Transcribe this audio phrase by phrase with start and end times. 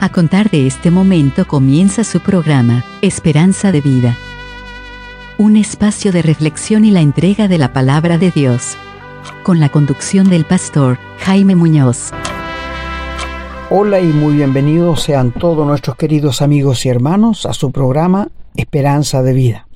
[0.00, 4.16] A contar de este momento comienza su programa, Esperanza de Vida.
[5.38, 8.76] Un espacio de reflexión y la entrega de la palabra de Dios.
[9.42, 12.12] Con la conducción del pastor Jaime Muñoz.
[13.70, 19.24] Hola y muy bienvenidos sean todos nuestros queridos amigos y hermanos a su programa Esperanza
[19.24, 19.68] de Vida.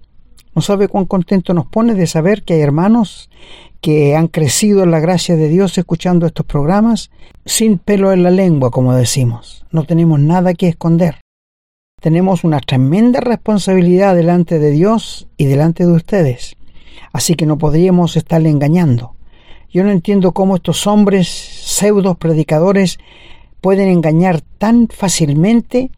[0.54, 3.28] No sabe cuán contento nos pone de saber que hay hermanos
[3.82, 7.10] que han crecido en la gracia de Dios escuchando estos programas
[7.44, 9.66] sin pelo en la lengua, como decimos.
[9.72, 11.20] No tenemos nada que esconder.
[12.00, 16.56] Tenemos una tremenda responsabilidad delante de Dios y delante de ustedes.
[17.12, 19.16] Así que no podríamos estarle engañando.
[19.68, 22.98] Yo no entiendo cómo estos hombres pseudos predicadores
[23.60, 25.90] pueden engañar tan fácilmente.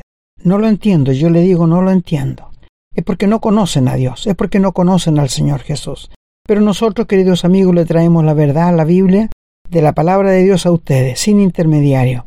[0.42, 2.51] No lo entiendo, yo le digo no lo entiendo.
[2.95, 6.10] Es porque no conocen a Dios, es porque no conocen al Señor Jesús.
[6.46, 9.30] Pero nosotros, queridos amigos, le traemos la verdad, la Biblia,
[9.70, 12.26] de la palabra de Dios a ustedes, sin intermediario.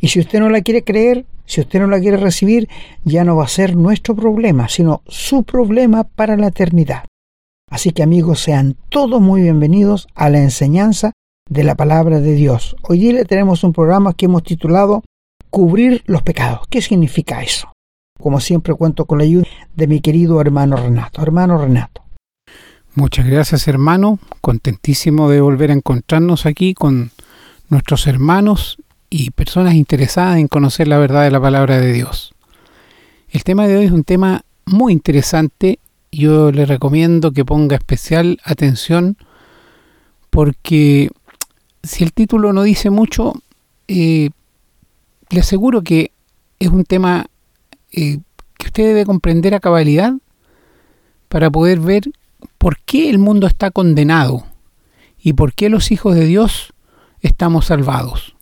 [0.00, 2.68] Y si usted no la quiere creer, si usted no la quiere recibir,
[3.04, 7.04] ya no va a ser nuestro problema, sino su problema para la eternidad.
[7.70, 11.12] Así que amigos, sean todos muy bienvenidos a la enseñanza
[11.48, 12.74] de la palabra de Dios.
[12.82, 15.04] Hoy día le tenemos un programa que hemos titulado
[15.50, 16.66] Cubrir los pecados.
[16.68, 17.72] ¿Qué significa eso?
[18.20, 21.22] Como siempre cuento con la ayuda de mi querido hermano Renato.
[21.22, 22.05] Hermano Renato.
[22.98, 27.10] Muchas gracias hermano, contentísimo de volver a encontrarnos aquí con
[27.68, 28.78] nuestros hermanos
[29.10, 32.34] y personas interesadas en conocer la verdad de la palabra de Dios.
[33.28, 35.78] El tema de hoy es un tema muy interesante,
[36.10, 39.18] yo le recomiendo que ponga especial atención
[40.30, 41.10] porque
[41.82, 43.34] si el título no dice mucho,
[43.88, 44.30] eh,
[45.28, 46.12] le aseguro que
[46.58, 47.26] es un tema
[47.92, 48.20] eh,
[48.56, 50.14] que usted debe comprender a cabalidad
[51.28, 52.04] para poder ver
[52.58, 54.46] por qué el mundo está condenado
[55.22, 56.72] y por qué los hijos de Dios
[57.20, 58.36] estamos salvados.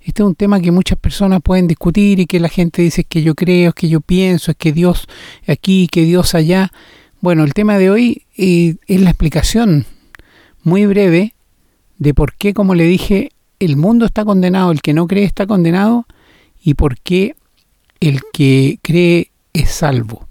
[0.00, 3.22] Este es un tema que muchas personas pueden discutir y que la gente dice que
[3.22, 5.06] yo creo, que yo pienso, es que Dios
[5.46, 6.72] aquí, que Dios allá.
[7.20, 9.84] Bueno, el tema de hoy eh, es la explicación
[10.62, 11.34] muy breve
[11.98, 15.46] de por qué, como le dije, el mundo está condenado, el que no cree está
[15.46, 16.06] condenado
[16.62, 17.34] y por qué
[18.00, 20.28] el que cree es salvo.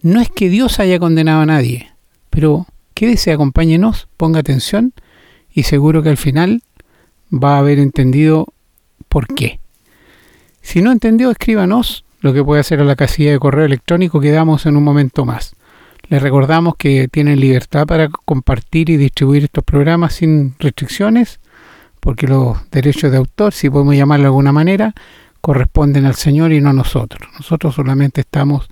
[0.00, 1.91] No es que Dios haya condenado a nadie,
[2.32, 4.94] pero quédese, acompáñenos, ponga atención
[5.52, 6.62] y seguro que al final
[7.30, 8.46] va a haber entendido
[9.10, 9.60] por qué.
[10.62, 14.30] Si no entendió, escríbanos lo que puede hacer a la casilla de correo electrónico que
[14.30, 15.54] damos en un momento más.
[16.08, 21.38] Les recordamos que tienen libertad para compartir y distribuir estos programas sin restricciones,
[22.00, 24.94] porque los derechos de autor, si podemos llamarlo de alguna manera,
[25.42, 27.28] corresponden al Señor y no a nosotros.
[27.36, 28.70] Nosotros solamente estamos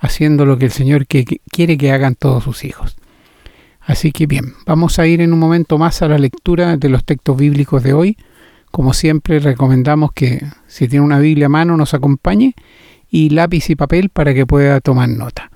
[0.00, 2.96] haciendo lo que el Señor quiere que hagan todos sus hijos.
[3.80, 7.04] Así que bien, vamos a ir en un momento más a la lectura de los
[7.04, 8.16] textos bíblicos de hoy.
[8.70, 12.54] Como siempre, recomendamos que si tiene una Biblia a mano nos acompañe
[13.10, 15.50] y lápiz y papel para que pueda tomar nota.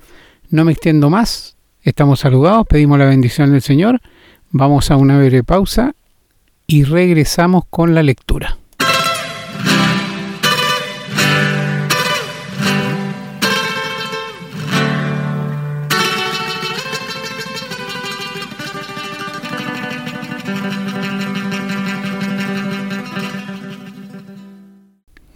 [0.49, 4.01] No me extiendo más, estamos saludados, pedimos la bendición del Señor,
[4.51, 5.95] vamos a una breve pausa
[6.67, 8.57] y regresamos con la lectura.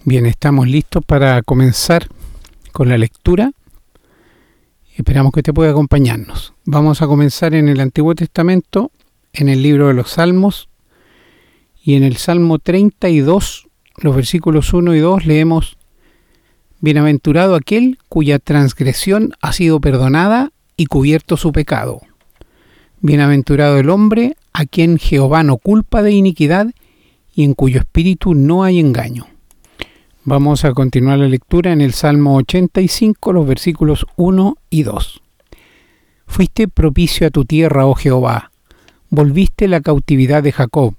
[0.08, 2.06] Bien, estamos listos para comenzar
[2.70, 3.50] con la lectura.
[4.94, 6.54] Esperamos que te pueda acompañarnos.
[6.64, 8.92] Vamos a comenzar en el Antiguo Testamento,
[9.32, 10.68] en el libro de los Salmos,
[11.82, 15.76] y en el Salmo 32, los versículos 1 y 2, leemos,
[16.78, 22.00] Bienaventurado aquel cuya transgresión ha sido perdonada y cubierto su pecado.
[23.00, 26.68] Bienaventurado el hombre a quien Jehová no culpa de iniquidad
[27.34, 29.26] y en cuyo espíritu no hay engaño.
[30.28, 35.22] Vamos a continuar la lectura en el Salmo 85, los versículos 1 y 2.
[36.26, 38.50] Fuiste propicio a tu tierra, oh Jehová,
[39.08, 40.96] volviste la cautividad de Jacob,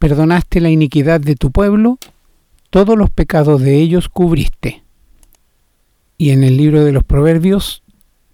[0.00, 2.00] perdonaste la iniquidad de tu pueblo,
[2.70, 4.82] todos los pecados de ellos cubriste.
[6.18, 7.84] Y en el libro de los Proverbios,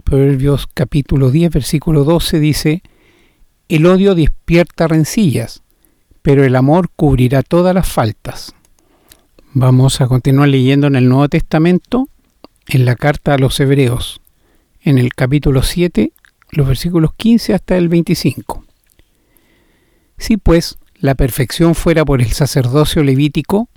[0.02, 2.82] Proverbios capítulo 10, versículo 12 dice,
[3.68, 5.62] El odio despierta rencillas,
[6.22, 8.54] pero el amor cubrirá todas las faltas.
[9.52, 12.08] Vamos a continuar leyendo en el Nuevo Testamento,
[12.68, 14.20] en la carta a los Hebreos,
[14.80, 16.12] en el capítulo 7,
[16.52, 18.64] los versículos 15 hasta el 25.
[20.18, 23.68] Si pues la perfección fuera por el sacerdocio levítico,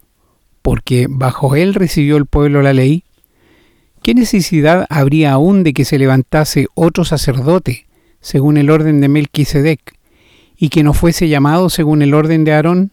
[0.61, 3.03] porque bajo él recibió el pueblo la ley,
[4.03, 7.87] ¿qué necesidad habría aún de que se levantase otro sacerdote,
[8.21, 9.97] según el orden de Melquisedec,
[10.55, 12.91] y que no fuese llamado según el orden de Aarón?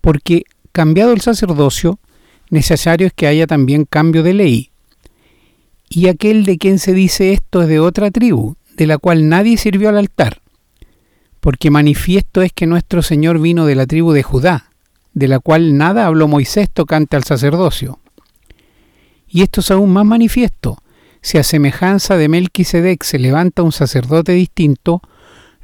[0.00, 1.98] Porque cambiado el sacerdocio,
[2.50, 4.70] necesario es que haya también cambio de ley.
[5.88, 9.56] Y aquel de quien se dice esto es de otra tribu, de la cual nadie
[9.56, 10.40] sirvió al altar.
[11.40, 14.70] Porque manifiesto es que nuestro Señor vino de la tribu de Judá,
[15.14, 17.98] de la cual nada habló Moisés tocante al sacerdocio.
[19.28, 20.78] Y esto es aún más manifiesto,
[21.20, 25.02] si a semejanza de Melquisedec se levanta un sacerdote distinto,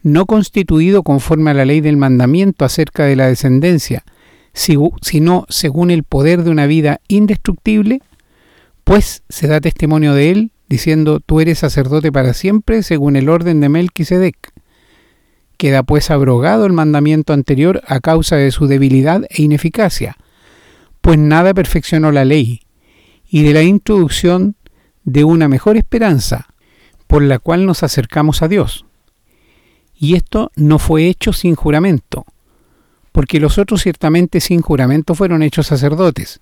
[0.02, 4.04] no constituido conforme a la ley del mandamiento acerca de la descendencia,
[4.54, 8.00] sino según el poder de una vida indestructible,
[8.84, 13.60] pues se da testimonio de él, diciendo, tú eres sacerdote para siempre, según el orden
[13.60, 14.52] de Melquisedec.
[15.56, 20.16] Queda pues abrogado el mandamiento anterior a causa de su debilidad e ineficacia,
[21.00, 22.60] pues nada perfeccionó la ley,
[23.28, 24.56] y de la introducción
[25.04, 26.46] de una mejor esperanza,
[27.06, 28.86] por la cual nos acercamos a Dios.
[29.94, 32.24] Y esto no fue hecho sin juramento,
[33.14, 36.40] porque los otros ciertamente sin juramento fueron hechos sacerdotes,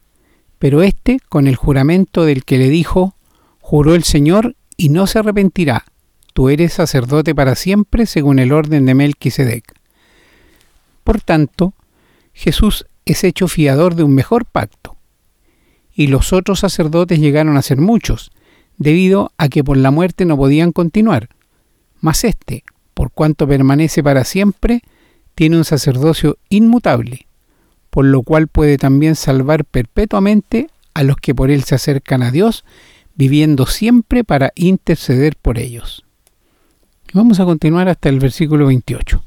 [0.59, 3.15] pero éste con el juramento del que le dijo,
[3.61, 5.85] juró el Señor y no se arrepentirá,
[6.33, 9.75] tú eres sacerdote para siempre según el orden de Melquisedec.
[11.05, 11.75] Por tanto,
[12.33, 14.97] Jesús es hecho fiador de un mejor pacto,
[15.95, 18.33] y los otros sacerdotes llegaron a ser muchos,
[18.79, 21.29] debido a que por la muerte no podían continuar.
[22.01, 22.65] Mas éste,
[22.95, 24.81] por cuanto permanece para siempre,
[25.34, 27.26] tiene un sacerdocio inmutable,
[27.90, 32.31] por lo cual puede también salvar perpetuamente a los que por él se acercan a
[32.31, 32.64] Dios,
[33.14, 36.05] viviendo siempre para interceder por ellos.
[37.12, 39.23] Vamos a continuar hasta el versículo 28.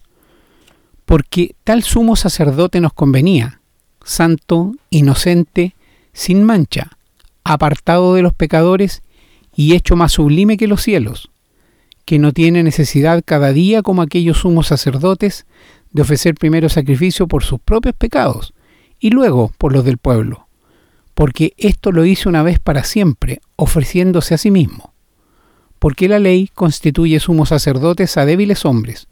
[1.05, 3.61] Porque tal sumo sacerdote nos convenía,
[4.03, 5.75] santo, inocente,
[6.11, 6.97] sin mancha,
[7.43, 9.03] apartado de los pecadores
[9.55, 11.29] y hecho más sublime que los cielos,
[12.05, 15.45] que no tiene necesidad cada día como aquellos sumos sacerdotes
[15.95, 18.53] de ofrecer primero sacrificio por sus propios pecados
[18.99, 20.49] y luego por los del pueblo,
[21.13, 24.93] porque esto lo hizo una vez para siempre, ofreciéndose a sí mismo.
[25.79, 29.07] Porque la ley constituye sumos sacerdotes a débiles hombres,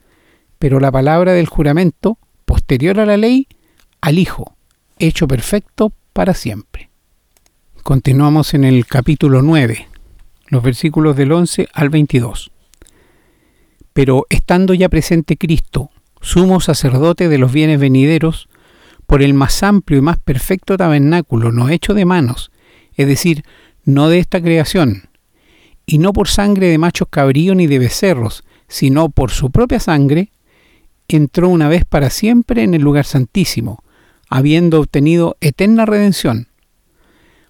[0.60, 3.48] pero la palabra del juramento, posterior a la ley,
[4.02, 4.58] al Hijo,
[5.00, 6.90] hecho perfecto para siempre.
[7.82, 9.88] Continuamos en el capítulo 9,
[10.48, 12.52] los versículos del 11 al 22.
[13.94, 15.92] Pero estando ya presente Cristo,
[16.24, 18.48] sumo sacerdote de los bienes venideros,
[19.06, 22.52] por el más amplio y más perfecto tabernáculo, no hecho de manos,
[22.96, 23.44] es decir,
[23.84, 25.10] no de esta creación,
[25.86, 30.32] y no por sangre de machos cabríos ni de becerros, sino por su propia sangre,
[31.10, 33.84] entró una vez para siempre en el lugar santísimo,
[34.30, 36.48] habiendo obtenido eterna redención.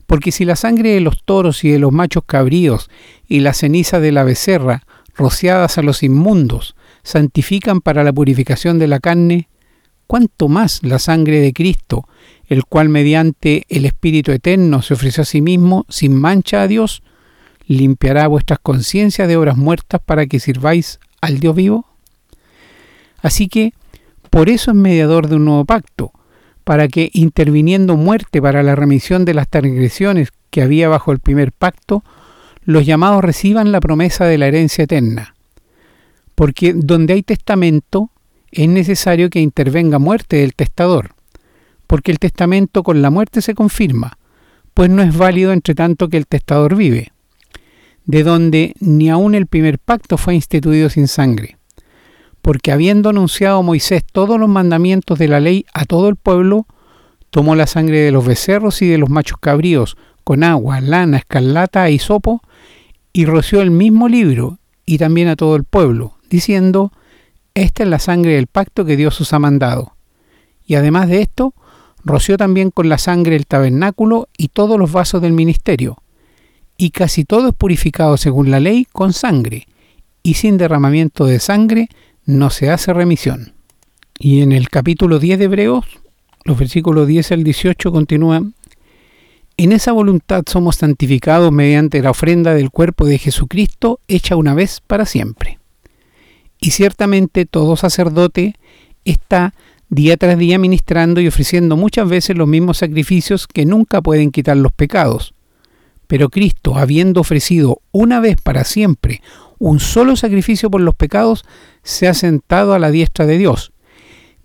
[0.08, 2.90] Porque si la sangre de los toros y de los machos cabríos
[3.28, 4.84] y la ceniza de la becerra,
[5.16, 9.50] rociadas a los inmundos, santifican para la purificación de la carne,
[10.08, 12.08] cuánto más la sangre de Cristo,
[12.48, 17.04] el cual mediante el Espíritu Eterno se ofreció a sí mismo sin mancha a Dios,
[17.68, 21.86] limpiará vuestras conciencias de obras muertas para que sirváis al Dios vivo?
[23.22, 23.74] Así que,
[24.30, 26.12] por eso es mediador de un nuevo pacto,
[26.64, 31.52] para que, interviniendo muerte para la remisión de las transgresiones que había bajo el primer
[31.52, 32.04] pacto,
[32.64, 35.33] los llamados reciban la promesa de la herencia eterna.
[36.36, 38.10] Porque donde hay testamento,
[38.52, 41.16] es necesario que intervenga muerte del testador,
[41.88, 44.18] porque el testamento con la muerte se confirma,
[44.74, 47.12] pues no es válido entre tanto que el testador vive,
[48.06, 51.58] de donde ni aun el primer pacto fue instituido sin sangre
[52.44, 56.68] porque habiendo anunciado Moisés todos los mandamientos de la ley a todo el pueblo,
[57.30, 61.90] tomó la sangre de los becerros y de los machos cabríos con agua, lana, escarlata
[61.90, 62.42] y sopo,
[63.14, 66.92] y roció el mismo libro y también a todo el pueblo, diciendo,
[67.54, 69.96] Esta es la sangre del pacto que Dios os ha mandado.
[70.66, 71.54] Y además de esto,
[72.04, 75.98] roció también con la sangre el tabernáculo y todos los vasos del ministerio.
[76.78, 79.68] Y casi todo es purificado según la ley con sangre,
[80.24, 81.90] y sin derramamiento de sangre
[82.26, 83.54] no se hace remisión.
[84.18, 85.86] Y en el capítulo 10 de Hebreos,
[86.46, 88.54] los versículos 10 al 18 continúan,
[89.56, 94.82] en esa voluntad somos santificados mediante la ofrenda del cuerpo de Jesucristo hecha una vez
[94.82, 95.60] para siempre.
[96.64, 98.56] Y ciertamente todo sacerdote
[99.04, 99.54] está
[99.90, 104.56] día tras día ministrando y ofreciendo muchas veces los mismos sacrificios que nunca pueden quitar
[104.56, 105.34] los pecados.
[106.08, 109.22] Pero Cristo, habiendo ofrecido una vez para siempre
[109.60, 111.44] un solo sacrificio por los pecados,
[111.84, 113.74] se ha sentado a la diestra de Dios.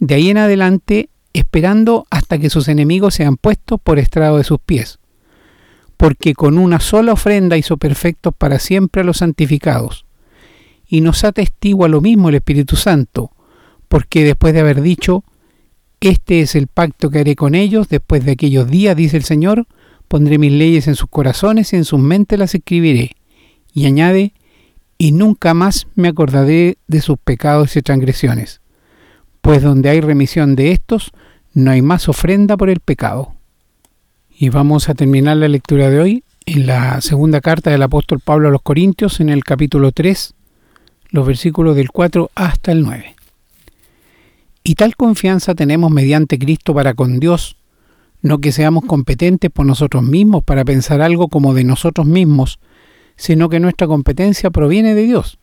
[0.01, 4.59] De ahí en adelante, esperando hasta que sus enemigos sean puestos por estrado de sus
[4.59, 4.99] pies.
[5.97, 10.08] Porque con una sola ofrenda hizo perfectos para siempre a los santificados.
[10.88, 13.30] Y nos atestigua lo mismo el Espíritu Santo,
[13.88, 15.23] porque después de haber dicho,
[16.00, 19.66] este es el pacto que haré con ellos después de aquellos días, dice el Señor,
[20.09, 23.16] pondré mis leyes en sus corazones y en sus mentes las escribiré.
[23.75, 24.33] Y añade,
[24.97, 28.61] y nunca más me acordaré de sus pecados y transgresiones,
[29.40, 31.12] pues donde hay remisión de estos,
[31.52, 33.35] no hay más ofrenda por el pecado.
[34.30, 38.49] Y vamos a terminar la lectura de hoy en la segunda carta del apóstol Pablo
[38.49, 40.35] a los Corintios, en el capítulo 3,
[41.11, 43.15] los versículos del 4 hasta el 9.
[44.62, 47.57] Y tal confianza tenemos mediante Cristo para con Dios,
[48.21, 52.59] no que seamos competentes por nosotros mismos para pensar algo como de nosotros mismos,
[53.17, 55.38] sino que nuestra competencia proviene de Dios,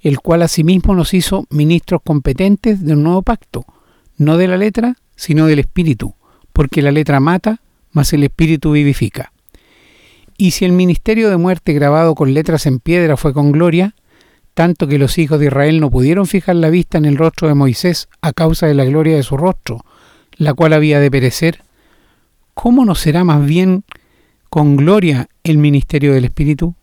[0.00, 3.64] el cual asimismo nos hizo ministros competentes de un nuevo pacto,
[4.16, 6.14] no de la letra, sino del espíritu,
[6.52, 7.60] porque la letra mata,
[7.92, 9.32] mas el espíritu vivifica.
[10.36, 13.94] Y si el ministerio de muerte grabado con letras en piedra fue con gloria,
[14.54, 17.54] tanto que los hijos de Israel no pudieron fijar la vista en el rostro de
[17.54, 19.84] Moisés a causa de la gloria de su rostro,
[20.36, 21.62] la cual había de perecer,
[22.54, 23.84] ¿cómo no será más bien
[24.48, 26.76] con gloria el ministerio del Espíritu?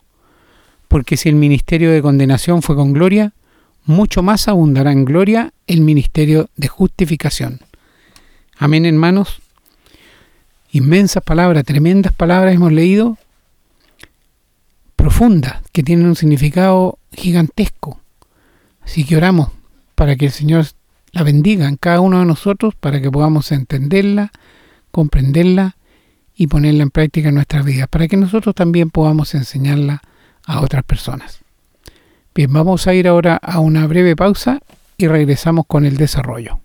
[0.89, 3.33] Porque si el ministerio de condenación fue con gloria,
[3.85, 7.61] mucho más abundará en gloria el ministerio de justificación.
[8.57, 9.41] Amén, hermanos.
[10.73, 13.17] Inmensas palabras, tremendas palabras hemos leído,
[14.95, 17.99] profundas, que tienen un significado gigantesco.
[18.83, 19.49] Así que oramos
[19.95, 20.65] para que el Señor
[21.11, 24.31] la bendiga en cada uno de nosotros, para que podamos entenderla,
[24.91, 25.75] comprenderla
[26.35, 30.01] y ponerla en práctica en nuestras vidas, para que nosotros también podamos enseñarla
[30.45, 31.39] a otras personas.
[32.33, 34.59] Bien, vamos a ir ahora a una breve pausa
[34.97, 36.59] y regresamos con el desarrollo.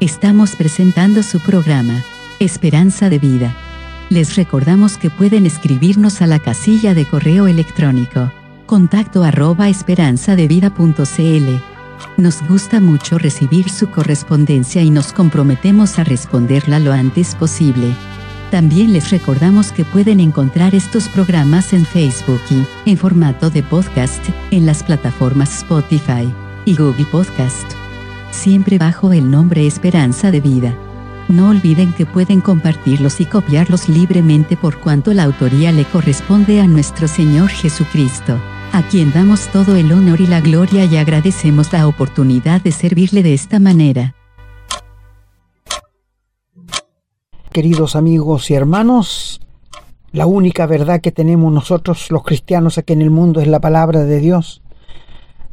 [0.00, 2.02] Estamos presentando su programa,
[2.40, 3.71] Esperanza de Vida.
[4.12, 8.30] Les recordamos que pueden escribirnos a la casilla de correo electrónico,
[8.66, 11.62] contacto arroba esperanzadevida.cl.
[12.18, 17.96] Nos gusta mucho recibir su correspondencia y nos comprometemos a responderla lo antes posible.
[18.50, 24.22] También les recordamos que pueden encontrar estos programas en Facebook y, en formato de podcast,
[24.50, 26.30] en las plataformas Spotify
[26.66, 27.64] y Google Podcast
[28.30, 30.91] siempre bajo el nombre Esperanza de Vida.
[31.32, 36.66] No olviden que pueden compartirlos y copiarlos libremente por cuanto la autoría le corresponde a
[36.66, 38.38] nuestro Señor Jesucristo,
[38.70, 43.22] a quien damos todo el honor y la gloria y agradecemos la oportunidad de servirle
[43.22, 44.14] de esta manera.
[47.50, 49.40] Queridos amigos y hermanos,
[50.12, 54.04] la única verdad que tenemos nosotros los cristianos aquí en el mundo es la palabra
[54.04, 54.60] de Dios.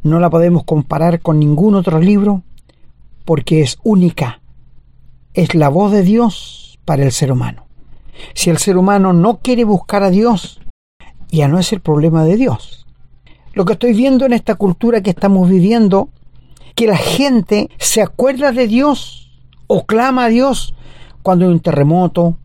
[0.04, 2.44] No la podemos comparar con ningún otro libro
[3.24, 4.39] porque es única.
[5.34, 7.68] Es la voz de Dios para el ser humano.
[8.34, 10.60] Si el ser humano no quiere buscar a Dios,
[11.30, 12.88] ya no es el problema de Dios.
[13.54, 16.10] Lo que estoy viendo en esta cultura que estamos viviendo,
[16.76, 19.32] que la gente se acuerda de Dios
[19.68, 20.74] o clama a Dios
[21.22, 22.38] cuando hay un terremoto,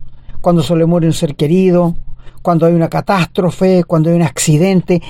[0.43, 1.97] cuando se le muere un ser querido,
[2.43, 5.01] cuando hay una catástrofe, cuando hay un accidente,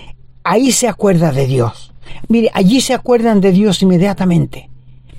[0.45, 1.93] ahí se acuerda de Dios.
[2.29, 4.71] Mire, allí se acuerdan de Dios inmediatamente.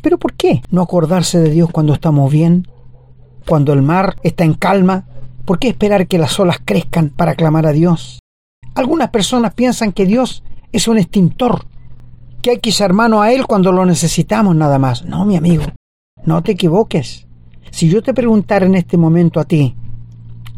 [0.06, 2.68] Pero ¿por qué no acordarse de Dios cuando estamos bien?
[3.48, 5.08] Cuando el mar está en calma.
[5.46, 8.20] ¿Por qué esperar que las olas crezcan para clamar a Dios?
[8.76, 11.66] Algunas personas piensan que Dios es un extintor,
[12.44, 15.06] que hay que ser mano a Él cuando lo necesitamos nada más.
[15.06, 15.64] No, mi amigo,
[16.24, 17.26] no te equivoques.
[17.72, 19.74] Si yo te preguntara en este momento a ti,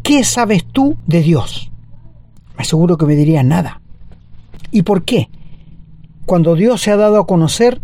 [0.04, 1.72] ¿qué sabes tú de Dios?
[2.58, 3.80] Me aseguro que me dirías nada.
[4.72, 5.30] ¿Y por qué?
[6.25, 7.82] Cuando Dios se ha dado a conocer,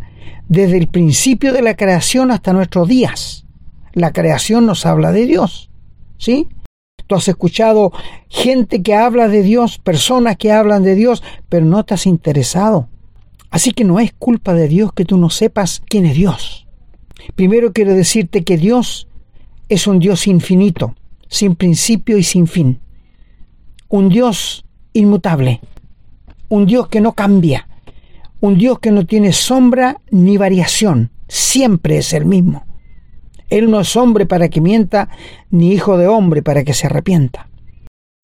[0.48, 3.46] desde el principio de la creación hasta nuestros días.
[3.94, 5.70] La creación nos habla de Dios.
[6.18, 6.48] ¿Sí?
[7.08, 7.92] Tú has escuchado
[8.30, 12.88] gente que habla de Dios, personas que hablan de Dios, pero no has interesado.
[13.50, 16.68] Así que no es culpa de Dios que tú no sepas quién es Dios.
[17.36, 19.08] Primero quiero decirte que Dios
[19.70, 20.96] es un Dios infinito,
[21.28, 22.80] sin principio y sin fin.
[23.90, 25.62] Un Dios inmutable.
[26.50, 27.68] Un Dios que no cambia
[28.44, 32.66] un Dios que no tiene sombra ni variación, siempre es el mismo.
[33.50, 35.08] Él no es hombre para que mienta,
[35.50, 37.48] ni hijo de hombre para que se arrepienta.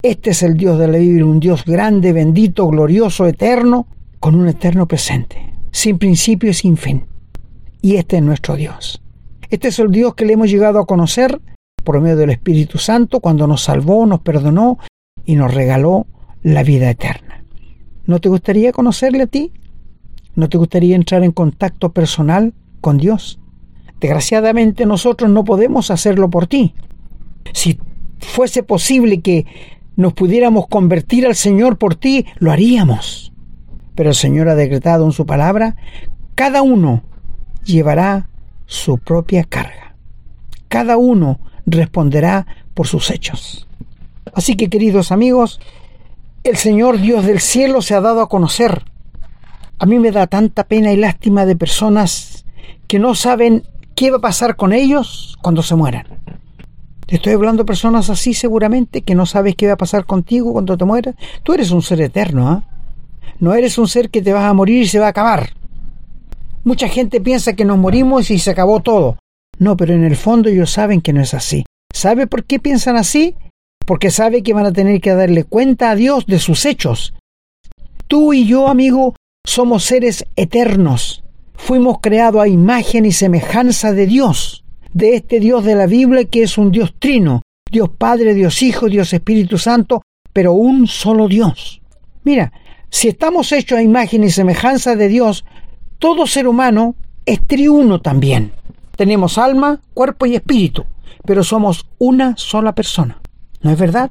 [0.02, 3.86] Este es el Dios de la Biblia, un Dios grande, bendito, glorioso, eterno,
[4.18, 7.06] con un eterno presente, sin principio y sin fin.
[7.80, 9.00] Y este es nuestro Dios.
[9.48, 11.40] Este es el Dios que le hemos llegado a conocer
[11.82, 14.76] por medio del Espíritu Santo cuando nos salvó, nos perdonó
[15.24, 16.06] y nos regaló
[16.42, 17.42] la vida eterna.
[18.04, 19.52] ¿No te gustaría conocerle a ti?
[20.34, 23.38] ¿No te gustaría entrar en contacto personal con Dios?
[24.00, 26.74] Desgraciadamente nosotros no podemos hacerlo por ti.
[27.52, 27.78] Si
[28.18, 29.46] fuese posible que
[29.96, 33.32] nos pudiéramos convertir al Señor por ti, lo haríamos.
[33.94, 35.76] Pero el Señor ha decretado en su palabra,
[36.34, 37.02] cada uno
[37.64, 38.28] llevará
[38.64, 39.94] su propia carga.
[40.68, 43.66] Cada uno responderá por sus hechos.
[44.32, 45.60] Así que queridos amigos,
[46.44, 48.84] el Señor Dios del cielo se ha dado a conocer.
[49.80, 52.44] A mí me da tanta pena y lástima de personas
[52.86, 53.62] que no saben
[53.94, 56.06] qué va a pasar con ellos cuando se mueran.
[57.06, 60.52] Te estoy hablando de personas así seguramente que no sabes qué va a pasar contigo
[60.52, 61.14] cuando te mueras.
[61.44, 62.64] Tú eres un ser eterno, ¿ah?
[63.38, 65.54] No eres un ser que te vas a morir y se va a acabar.
[66.62, 69.16] Mucha gente piensa que nos morimos y se acabó todo.
[69.58, 71.64] No, pero en el fondo ellos saben que no es así.
[71.90, 73.34] ¿Sabe por qué piensan así?
[73.86, 77.14] Porque sabe que van a tener que darle cuenta a Dios de sus hechos.
[78.08, 81.22] Tú y yo, amigo, somos seres eternos.
[81.54, 86.42] Fuimos creados a imagen y semejanza de Dios, de este Dios de la Biblia que
[86.42, 91.82] es un Dios trino, Dios Padre, Dios Hijo, Dios Espíritu Santo, pero un solo Dios.
[92.24, 92.52] Mira,
[92.88, 95.44] si estamos hechos a imagen y semejanza de Dios,
[95.98, 96.94] todo ser humano
[97.26, 98.52] es triuno también.
[98.96, 100.84] Tenemos alma, cuerpo y espíritu,
[101.24, 103.20] pero somos una sola persona.
[103.62, 104.10] ¿No es verdad?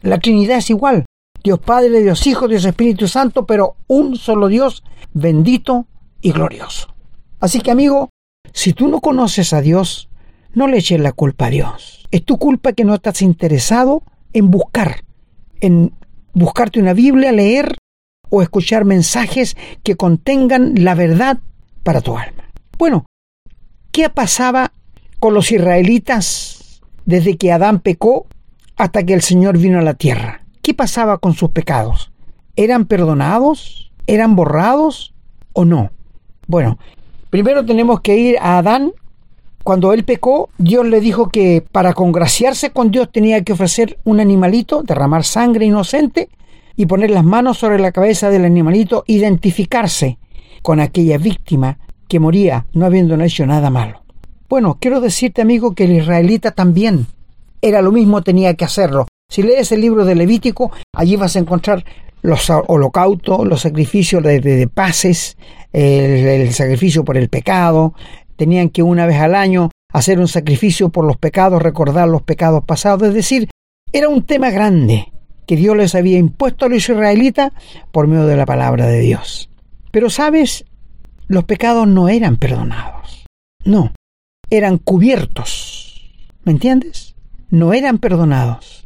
[0.00, 1.04] La Trinidad es igual.
[1.46, 5.86] Dios Padre, Dios Hijo, Dios Espíritu Santo, pero un solo Dios, bendito
[6.20, 6.92] y glorioso.
[7.38, 8.10] Así que amigo,
[8.52, 10.08] si tú no conoces a Dios,
[10.54, 12.04] no le eches la culpa a Dios.
[12.10, 15.04] Es tu culpa que no estás interesado en buscar,
[15.60, 15.92] en
[16.32, 17.78] buscarte una Biblia, leer
[18.28, 21.38] o escuchar mensajes que contengan la verdad
[21.84, 22.50] para tu alma.
[22.76, 23.06] Bueno,
[23.92, 24.72] ¿qué pasaba
[25.20, 28.26] con los israelitas desde que Adán pecó
[28.74, 30.45] hasta que el Señor vino a la tierra?
[30.66, 32.10] ¿Qué pasaba con sus pecados?
[32.56, 33.92] ¿Eran perdonados?
[34.08, 35.14] ¿Eran borrados
[35.52, 35.92] o no?
[36.48, 36.76] Bueno,
[37.30, 38.92] primero tenemos que ir a Adán.
[39.62, 44.18] Cuando él pecó, Dios le dijo que para congraciarse con Dios tenía que ofrecer un
[44.18, 46.30] animalito, derramar sangre inocente
[46.74, 50.18] y poner las manos sobre la cabeza del animalito, identificarse
[50.62, 54.02] con aquella víctima que moría no habiendo hecho nada malo.
[54.48, 57.06] Bueno, quiero decirte amigo que el israelita también
[57.62, 59.06] era lo mismo, tenía que hacerlo.
[59.36, 61.84] Si lees el libro de Levítico, allí vas a encontrar
[62.22, 65.36] los holocaustos, los sacrificios de, paces,
[65.74, 67.92] el sacrificio por el pecado.
[68.36, 72.64] Tenían que una vez al año hacer un sacrificio por los pecados, recordar los pecados
[72.64, 73.08] pasados.
[73.08, 73.50] Es decir,
[73.92, 75.12] era un tema grande
[75.46, 77.52] que Dios les había impuesto a los israelitas
[77.92, 79.50] por medio de la palabra de Dios.
[79.90, 80.64] Pero sabes,
[81.26, 83.26] los pecados no eran perdonados.
[83.66, 83.92] No,
[84.48, 86.10] eran cubiertos.
[86.42, 87.16] ¿Me entiendes?
[87.50, 88.85] No eran perdonados.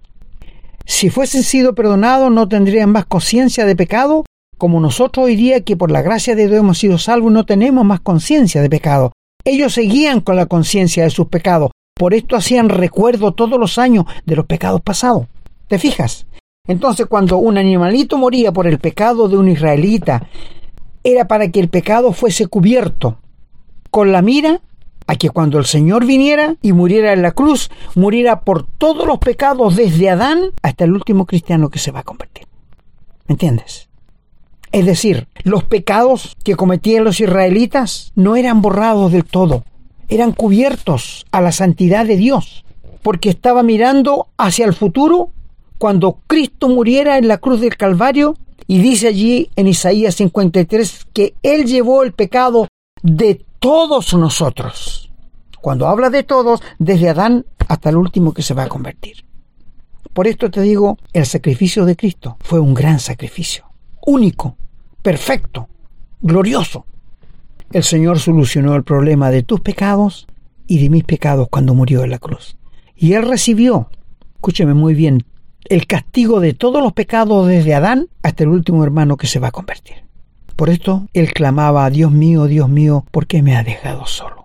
[0.90, 4.24] Si fuesen sido perdonados, no tendrían más conciencia de pecado,
[4.58, 7.84] como nosotros hoy día que por la gracia de Dios hemos sido salvos, no tenemos
[7.84, 9.12] más conciencia de pecado.
[9.44, 14.04] Ellos seguían con la conciencia de sus pecados, por esto hacían recuerdo todos los años
[14.26, 15.28] de los pecados pasados.
[15.68, 16.26] ¿Te fijas?
[16.66, 20.28] Entonces cuando un animalito moría por el pecado de un israelita,
[21.04, 23.20] era para que el pecado fuese cubierto,
[23.92, 24.60] con la mira
[25.06, 29.18] a que cuando el Señor viniera y muriera en la cruz, muriera por todos los
[29.18, 32.46] pecados desde Adán hasta el último cristiano que se va a convertir.
[33.26, 33.88] ¿Me entiendes?
[34.72, 39.64] Es decir, los pecados que cometían los israelitas no eran borrados del todo,
[40.08, 42.64] eran cubiertos a la santidad de Dios,
[43.02, 45.30] porque estaba mirando hacia el futuro
[45.78, 48.36] cuando Cristo muriera en la cruz del Calvario
[48.66, 52.68] y dice allí en Isaías 53 que Él llevó el pecado
[53.02, 55.10] de todos nosotros.
[55.60, 59.24] Cuando habla de todos, desde Adán hasta el último que se va a convertir.
[60.12, 63.66] Por esto te digo, el sacrificio de Cristo fue un gran sacrificio,
[64.04, 64.56] único,
[65.02, 65.68] perfecto,
[66.20, 66.86] glorioso.
[67.72, 70.26] El Señor solucionó el problema de tus pecados
[70.66, 72.56] y de mis pecados cuando murió en la cruz.
[72.96, 73.88] Y Él recibió,
[74.34, 75.24] escúcheme muy bien,
[75.64, 79.48] el castigo de todos los pecados desde Adán hasta el último hermano que se va
[79.48, 80.09] a convertir.
[80.60, 84.44] Por esto él clamaba, Dios mío, Dios mío, ¿por qué me ha dejado solo?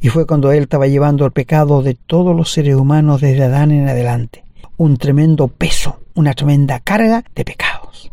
[0.00, 3.72] Y fue cuando él estaba llevando el pecado de todos los seres humanos desde Adán
[3.72, 4.44] en adelante,
[4.76, 8.12] un tremendo peso, una tremenda carga de pecados.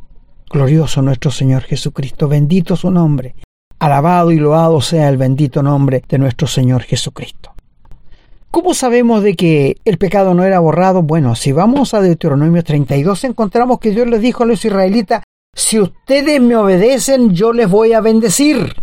[0.50, 3.36] Glorioso nuestro Señor Jesucristo, bendito su nombre,
[3.78, 7.54] alabado y loado sea el bendito nombre de nuestro Señor Jesucristo.
[8.50, 11.04] ¿Cómo sabemos de que el pecado no era borrado?
[11.04, 15.22] Bueno, si vamos a Deuteronomio 32 encontramos que Dios les dijo a los israelitas,
[15.56, 18.76] si ustedes me obedecen, yo les voy a bendecir.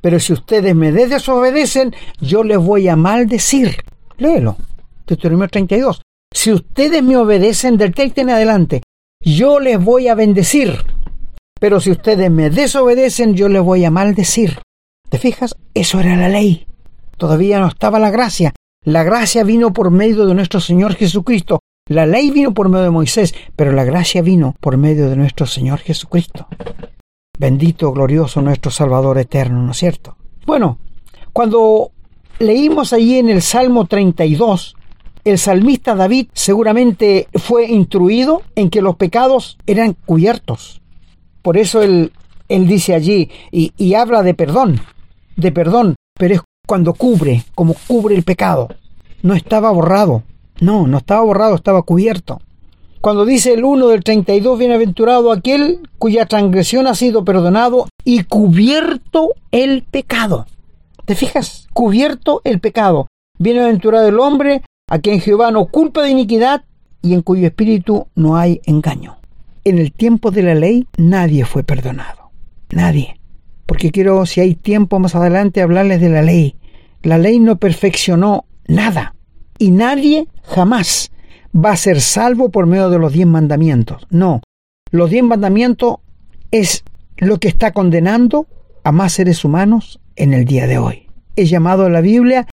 [0.00, 3.84] Pero si ustedes me desobedecen, yo les voy a maldecir.
[4.16, 4.56] Léelo.
[5.06, 6.00] Deuteronomio 32.
[6.32, 8.82] Si ustedes me obedecen del 30 en adelante,
[9.20, 10.78] yo les voy a bendecir.
[11.60, 14.60] Pero si ustedes me desobedecen, yo les voy a maldecir.
[15.10, 15.56] ¿Te fijas?
[15.74, 16.66] Eso era la ley.
[17.18, 18.54] Todavía no estaba la gracia.
[18.82, 21.60] La gracia vino por medio de nuestro Señor Jesucristo.
[21.88, 25.46] La ley vino por medio de Moisés, pero la gracia vino por medio de nuestro
[25.46, 26.46] Señor Jesucristo.
[27.38, 30.16] Bendito, glorioso nuestro Salvador eterno, ¿no es cierto?
[30.44, 30.78] Bueno,
[31.32, 31.92] cuando
[32.38, 34.76] leímos allí en el Salmo 32,
[35.24, 40.82] el salmista David seguramente fue instruido en que los pecados eran cubiertos.
[41.40, 42.12] Por eso él,
[42.48, 44.80] él dice allí y, y habla de perdón,
[45.36, 48.68] de perdón, pero es cuando cubre, como cubre el pecado.
[49.22, 50.22] No estaba borrado,
[50.60, 52.40] no, no estaba borrado, estaba cubierto.
[53.00, 59.34] Cuando dice el 1 del 32, bienaventurado aquel cuya transgresión ha sido perdonado y cubierto
[59.52, 60.46] el pecado.
[61.04, 61.68] ¿Te fijas?
[61.72, 63.06] Cubierto el pecado.
[63.38, 66.64] Bienaventurado el hombre a quien Jehová no culpa de iniquidad
[67.00, 69.18] y en cuyo espíritu no hay engaño.
[69.64, 72.30] En el tiempo de la ley nadie fue perdonado.
[72.70, 73.20] Nadie.
[73.64, 76.56] Porque quiero, si hay tiempo más adelante, hablarles de la ley.
[77.02, 79.14] La ley no perfeccionó nada.
[79.58, 81.10] Y nadie jamás
[81.54, 84.06] va a ser salvo por medio de los diez mandamientos.
[84.10, 84.40] No,
[84.90, 85.96] los diez mandamientos
[86.50, 86.84] es
[87.16, 88.46] lo que está condenando
[88.84, 91.08] a más seres humanos en el día de hoy.
[91.36, 92.46] Es llamado en la Biblia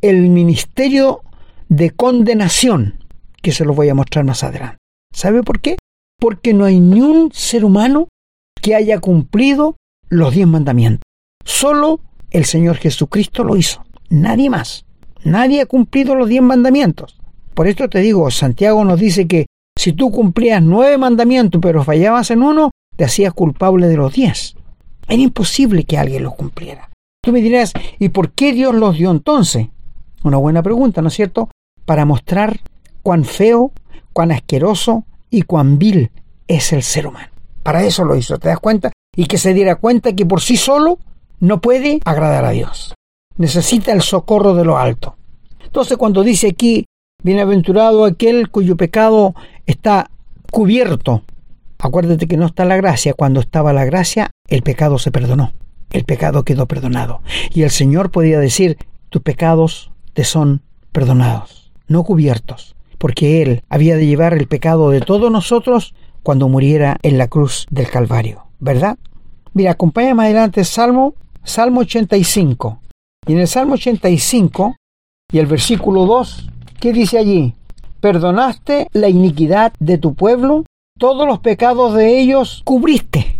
[0.00, 1.22] el ministerio
[1.68, 3.04] de condenación,
[3.42, 4.78] que se lo voy a mostrar más adelante.
[5.12, 5.76] ¿Sabe por qué?
[6.18, 8.08] Porque no hay ni un ser humano
[8.60, 9.76] que haya cumplido
[10.08, 11.02] los diez mandamientos.
[11.44, 13.84] Solo el Señor Jesucristo lo hizo.
[14.08, 14.84] Nadie más.
[15.24, 17.18] Nadie ha cumplido los diez mandamientos.
[17.54, 22.30] Por esto te digo, Santiago nos dice que si tú cumplías nueve mandamientos pero fallabas
[22.30, 24.54] en uno, te hacías culpable de los diez.
[25.08, 26.90] Era imposible que alguien los cumpliera.
[27.22, 29.68] Tú me dirás, ¿y por qué Dios los dio entonces?
[30.24, 31.50] Una buena pregunta, ¿no es cierto?
[31.84, 32.60] Para mostrar
[33.02, 33.72] cuán feo,
[34.12, 36.10] cuán asqueroso y cuán vil
[36.48, 37.28] es el ser humano.
[37.62, 38.92] Para eso lo hizo, ¿te das cuenta?
[39.14, 40.98] Y que se diera cuenta que por sí solo
[41.38, 42.94] no puede agradar a Dios.
[43.42, 45.16] Necesita el socorro de lo alto.
[45.64, 46.84] Entonces cuando dice aquí,
[47.24, 49.34] Bienaventurado aquel cuyo pecado
[49.66, 50.12] está
[50.52, 51.24] cubierto.
[51.80, 53.14] Acuérdate que no está la gracia.
[53.14, 55.50] Cuando estaba la gracia, el pecado se perdonó.
[55.90, 57.20] El pecado quedó perdonado.
[57.52, 58.78] Y el Señor podía decir,
[59.08, 65.00] tus pecados te son perdonados, no cubiertos, porque Él había de llevar el pecado de
[65.00, 68.44] todos nosotros cuando muriera en la cruz del Calvario.
[68.60, 68.98] ¿Verdad?
[69.52, 72.81] Mira, acompáñame adelante Salmo, Salmo 85.
[73.26, 74.76] Y en el Salmo 85
[75.32, 76.48] y el versículo 2
[76.82, 77.54] ¿Qué dice allí?
[78.00, 80.64] Perdonaste la iniquidad de tu pueblo,
[80.98, 83.38] todos los pecados de ellos cubriste,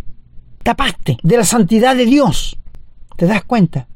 [0.63, 2.55] tapaste de la santidad de Dios.
[3.17, 3.89] ¿Te das cuenta?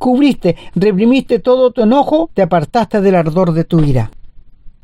[0.00, 4.10] Cubriste, reprimiste todo tu enojo, te apartaste del ardor de tu ira.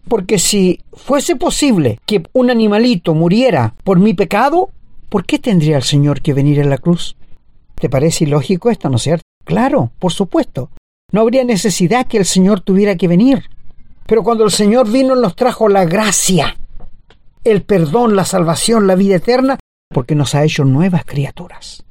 [0.07, 4.71] Porque si fuese posible que un animalito muriera por mi pecado,
[5.09, 7.17] ¿por qué tendría el Señor que venir a la cruz?
[7.75, 9.25] ¿Te parece ilógico esto, no es cierto?
[9.45, 10.71] Claro, por supuesto.
[11.13, 13.45] No habría necesidad que el Señor tuviera que venir.
[14.07, 16.57] Pero cuando el Señor vino nos trajo la gracia,
[17.45, 19.59] el perdón, la salvación, la vida eterna,
[19.91, 21.85] porque nos ha hecho nuevas criaturas.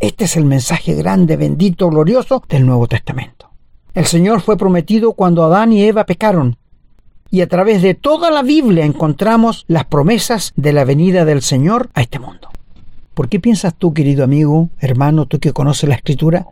[0.00, 3.50] Este es el mensaje grande, bendito, glorioso del Nuevo Testamento.
[3.94, 6.56] El Señor fue prometido cuando Adán y Eva pecaron.
[7.30, 11.90] Y a través de toda la Biblia encontramos las promesas de la venida del Señor
[11.94, 12.48] a este mundo.
[13.14, 16.46] ¿Por qué piensas tú, querido amigo, hermano, tú que conoces la Escritura,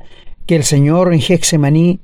[0.50, 2.00] que el Señor en Hexemaní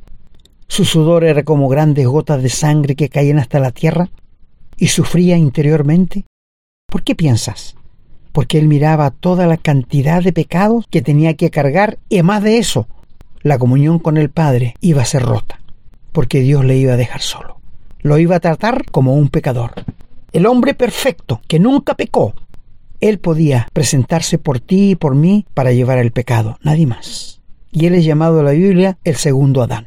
[0.69, 4.09] su sudor era como grandes gotas de sangre que caían hasta la tierra
[4.77, 6.27] y sufría interiormente.
[6.89, 7.75] ¿Por qué piensas?
[8.31, 12.59] Porque él miraba toda la cantidad de pecados que tenía que cargar y más de
[12.59, 12.87] eso,
[13.43, 15.61] la comunión con el Padre iba a ser rota,
[16.13, 17.59] porque Dios le iba a dejar solo.
[18.03, 19.73] Lo iba a tratar como un pecador.
[20.31, 22.33] El hombre perfecto, que nunca pecó,
[23.01, 27.36] él podía presentarse por ti y por mí para llevar el pecado, nadie más.
[27.77, 29.85] Y él es llamado en la Biblia el segundo Adán.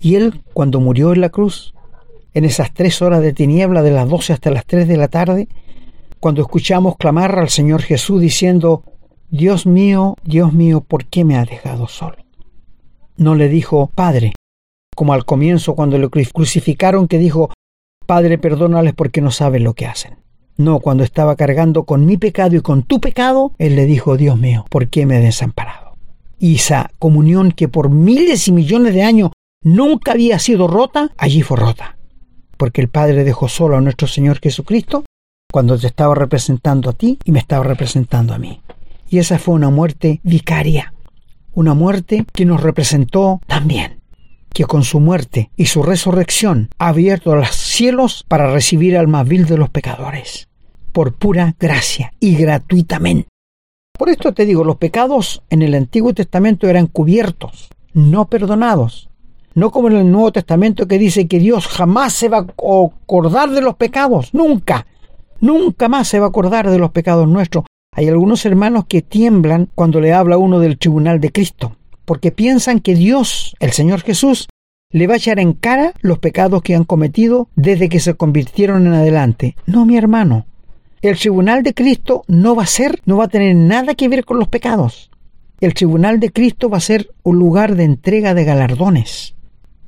[0.00, 1.72] Y él, cuando murió en la cruz,
[2.34, 5.46] en esas tres horas de tiniebla de las doce hasta las tres de la tarde,
[6.18, 8.82] cuando escuchamos clamar al Señor Jesús diciendo,
[9.30, 12.16] Dios mío, Dios mío, ¿por qué me has dejado solo?
[13.16, 14.32] No le dijo, Padre,
[14.96, 17.50] como al comienzo cuando lo crucificaron que dijo,
[18.04, 20.16] Padre, perdónales porque no saben lo que hacen.
[20.56, 24.36] No, cuando estaba cargando con mi pecado y con tu pecado, Él le dijo, Dios
[24.36, 25.85] mío, ¿por qué me has desamparado?
[26.38, 29.30] Y esa comunión que por miles y millones de años
[29.62, 31.96] nunca había sido rota, allí fue rota.
[32.56, 35.04] Porque el Padre dejó solo a nuestro Señor Jesucristo
[35.50, 38.60] cuando te estaba representando a ti y me estaba representando a mí.
[39.08, 40.92] Y esa fue una muerte vicaria,
[41.52, 44.00] una muerte que nos representó también,
[44.52, 49.26] que con su muerte y su resurrección ha abierto los cielos para recibir al más
[49.26, 50.48] vil de los pecadores,
[50.92, 53.28] por pura gracia y gratuitamente.
[53.98, 59.08] Por esto te digo, los pecados en el Antiguo Testamento eran cubiertos, no perdonados,
[59.54, 63.50] no como en el Nuevo Testamento que dice que Dios jamás se va a acordar
[63.50, 64.86] de los pecados, nunca,
[65.40, 67.64] nunca más se va a acordar de los pecados nuestros.
[67.92, 72.80] Hay algunos hermanos que tiemblan cuando le habla uno del tribunal de Cristo, porque piensan
[72.80, 74.48] que Dios, el Señor Jesús,
[74.90, 78.86] le va a echar en cara los pecados que han cometido desde que se convirtieron
[78.86, 79.56] en adelante.
[79.64, 80.44] No, mi hermano.
[81.02, 84.24] El tribunal de Cristo no va a ser, no va a tener nada que ver
[84.24, 85.10] con los pecados.
[85.60, 89.34] El tribunal de Cristo va a ser un lugar de entrega de galardones.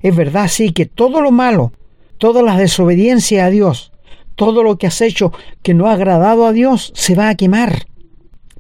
[0.02, 1.72] Es verdad, sí, que todo lo malo,
[2.18, 3.92] toda la desobediencia a Dios,
[4.34, 7.86] todo lo que has hecho que no ha agradado a Dios, se va a quemar.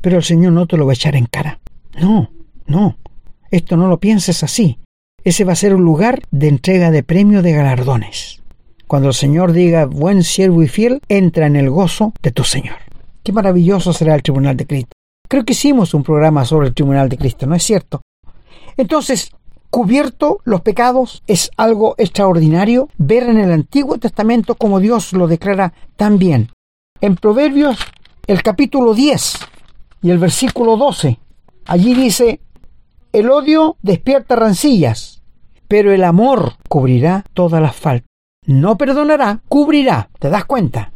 [0.00, 1.60] Pero el Señor no te lo va a echar en cara.
[2.00, 2.30] No,
[2.66, 2.98] no.
[3.50, 4.78] Esto no lo pienses así.
[5.24, 8.40] Ese va a ser un lugar de entrega de premio de galardones.
[8.88, 12.76] Cuando el Señor diga, buen siervo y fiel, entra en el gozo de tu Señor.
[13.22, 14.92] Qué maravilloso será el tribunal de Cristo.
[15.28, 18.00] Creo que hicimos un programa sobre el tribunal de Cristo, ¿no es cierto?
[18.78, 19.30] Entonces,
[19.68, 25.74] cubierto los pecados es algo extraordinario ver en el Antiguo Testamento como Dios lo declara
[25.96, 26.50] tan bien.
[27.02, 27.78] En Proverbios,
[28.26, 29.34] el capítulo 10
[30.00, 31.18] y el versículo 12,
[31.66, 32.40] allí dice,
[33.12, 35.20] el odio despierta rancillas,
[35.68, 38.07] pero el amor cubrirá todas las faltas.
[38.48, 40.08] No perdonará, cubrirá.
[40.18, 40.90] ¿Te das cuenta?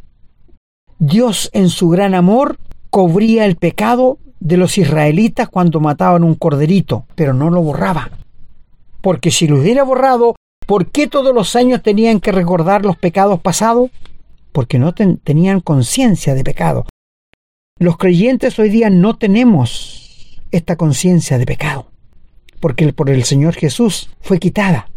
[0.99, 2.57] Dios en su gran amor
[2.89, 8.09] cubría el pecado de los israelitas cuando mataban un corderito, pero no lo borraba.
[8.99, 10.35] Porque si lo hubiera borrado,
[10.65, 13.91] ¿por qué todos los años tenían que recordar los pecados pasados?
[14.51, 16.87] Porque no tenían conciencia de pecado.
[17.79, 21.93] Los creyentes hoy día no tenemos esta conciencia de pecado
[22.63, 24.87] porque por el Señor Jesús fue quitada.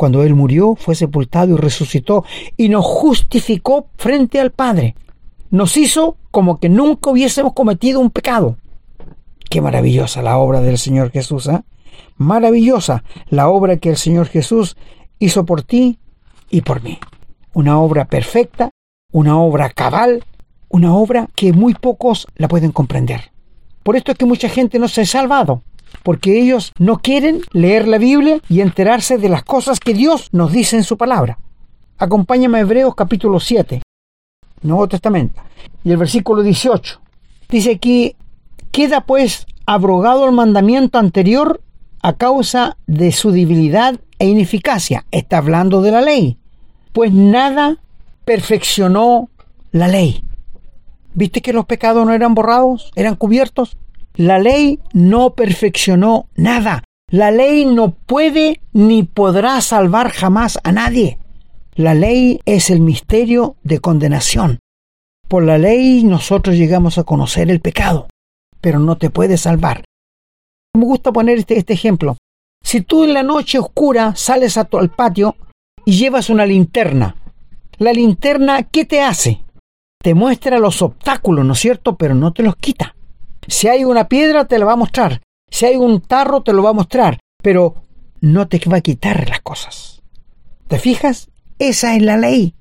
[0.00, 2.24] Cuando Él murió, fue sepultado y resucitó
[2.56, 4.96] y nos justificó frente al Padre.
[5.50, 8.56] Nos hizo como que nunca hubiésemos cometido un pecado.
[9.50, 11.60] Qué maravillosa la obra del Señor Jesús, ¿eh?
[12.16, 14.78] Maravillosa la obra que el Señor Jesús
[15.18, 15.98] hizo por ti
[16.48, 16.98] y por mí.
[17.52, 18.70] Una obra perfecta,
[19.12, 20.24] una obra cabal,
[20.70, 23.32] una obra que muy pocos la pueden comprender.
[23.82, 25.62] Por esto es que mucha gente no se ha salvado,
[26.02, 30.52] porque ellos no quieren leer la Biblia y enterarse de las cosas que Dios nos
[30.52, 31.38] dice en su palabra.
[31.98, 33.82] Acompáñame a Hebreos capítulo 7,
[34.62, 35.42] Nuevo Testamento,
[35.84, 37.00] y el versículo 18.
[37.48, 38.16] Dice aquí,
[38.70, 41.60] queda pues abrogado el mandamiento anterior
[42.02, 45.04] a causa de su debilidad e ineficacia.
[45.10, 46.38] Está hablando de la ley.
[46.92, 47.78] Pues nada
[48.24, 49.28] perfeccionó
[49.72, 50.24] la ley.
[51.14, 52.92] ¿Viste que los pecados no eran borrados?
[52.94, 53.76] ¿Eran cubiertos?
[54.14, 56.84] La ley no perfeccionó nada.
[57.10, 61.18] La ley no puede ni podrá salvar jamás a nadie.
[61.74, 64.58] La ley es el misterio de condenación.
[65.28, 68.08] Por la ley nosotros llegamos a conocer el pecado,
[68.60, 69.84] pero no te puede salvar.
[70.74, 72.16] Me gusta poner este, este ejemplo.
[72.62, 75.36] Si tú en la noche oscura sales al patio
[75.84, 77.16] y llevas una linterna,
[77.78, 79.42] la linterna, ¿qué te hace?
[80.02, 81.96] Te muestra los obstáculos, ¿no es cierto?
[81.96, 82.94] Pero no te los quita.
[83.50, 85.22] Si hay una piedra, te la va a mostrar.
[85.50, 87.18] Si hay un tarro, te lo va a mostrar.
[87.42, 87.74] Pero
[88.20, 90.02] no te va a quitar las cosas.
[90.68, 91.30] ¿Te fijas?
[91.58, 92.54] Esa es la ley.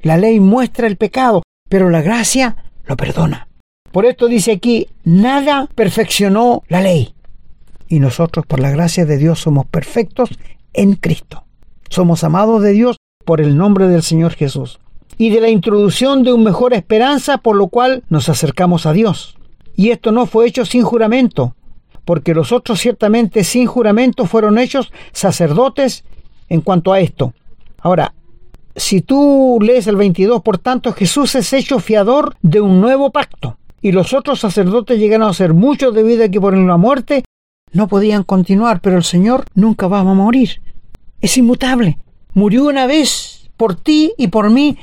[0.00, 3.48] La ley muestra el pecado, pero la gracia lo perdona.
[3.92, 7.14] Por esto dice aquí, nada perfeccionó la ley.
[7.86, 10.30] Y nosotros por la gracia de Dios somos perfectos
[10.72, 11.44] en Cristo.
[11.90, 14.80] Somos amados de Dios por el nombre del Señor Jesús.
[15.18, 19.35] Y de la introducción de una mejor esperanza por lo cual nos acercamos a Dios.
[19.76, 21.54] Y esto no fue hecho sin juramento,
[22.04, 26.04] porque los otros ciertamente sin juramento fueron hechos sacerdotes
[26.48, 27.34] en cuanto a esto.
[27.78, 28.14] Ahora,
[28.74, 33.58] si tú lees el 22, por tanto, Jesús es hecho fiador de un nuevo pacto.
[33.80, 37.24] Y los otros sacerdotes llegaron a ser muchos debido a que por la muerte
[37.72, 40.62] no podían continuar, pero el Señor nunca va a morir.
[41.20, 41.98] Es inmutable.
[42.34, 44.76] Murió una vez por ti y por mí.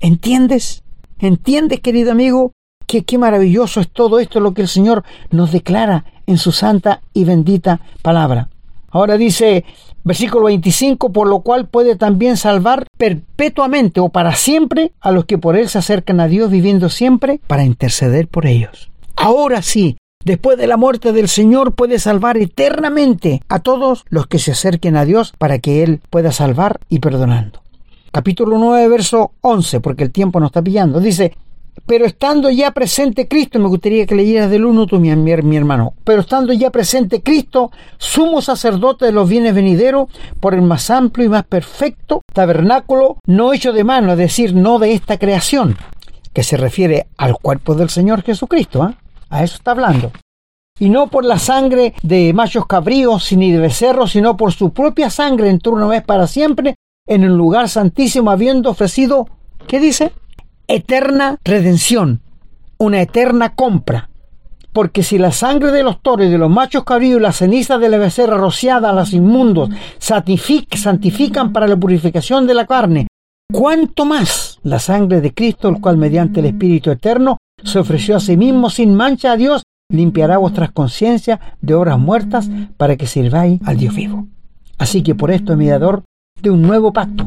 [0.00, 0.82] ¿Entiendes?
[1.18, 2.52] ¿Entiendes, querido amigo?
[2.90, 7.22] Qué, maravilloso es todo esto lo que el Señor nos declara en su santa y
[7.24, 8.48] bendita palabra.
[8.90, 9.64] Ahora dice
[10.02, 15.38] versículo 25, por lo cual puede también salvar perpetuamente o para siempre a los que
[15.38, 18.90] por él se acercan a Dios viviendo siempre para interceder por ellos.
[19.14, 24.40] Ahora sí, después de la muerte del Señor puede salvar eternamente a todos los que
[24.40, 27.62] se acerquen a Dios para que Él pueda salvar y perdonando.
[28.10, 30.98] Capítulo 9, verso 11, porque el tiempo nos está pillando.
[30.98, 31.36] Dice,
[31.86, 35.94] pero estando ya presente Cristo, me gustaría que leyeras del uno tú, mi, mi, hermano,
[36.04, 41.26] pero estando ya presente Cristo, sumo sacerdote de los bienes venideros, por el más amplio
[41.26, 45.76] y más perfecto tabernáculo, no hecho de mano, es decir, no de esta creación,
[46.32, 48.94] que se refiere al cuerpo del Señor Jesucristo, ¿eh?
[49.28, 50.12] a eso está hablando.
[50.78, 55.10] Y no por la sangre de machos cabríos ni de becerros, sino por su propia
[55.10, 59.28] sangre entró una vez para siempre en el lugar santísimo, habiendo ofrecido,
[59.66, 60.12] ¿qué dice?
[60.72, 62.20] Eterna redención,
[62.78, 64.08] una eterna compra.
[64.72, 67.88] Porque si la sangre de los toros de los machos cabríos y la ceniza de
[67.88, 73.08] la becerra rociada a los inmundos santifican para la purificación de la carne,
[73.52, 78.20] cuánto más la sangre de Cristo, el cual mediante el Espíritu Eterno se ofreció a
[78.20, 83.60] sí mismo sin mancha a Dios, limpiará vuestras conciencias de obras muertas para que sirváis
[83.64, 84.28] al Dios vivo.
[84.78, 86.04] Así que por esto es mediador
[86.40, 87.26] de un nuevo pacto,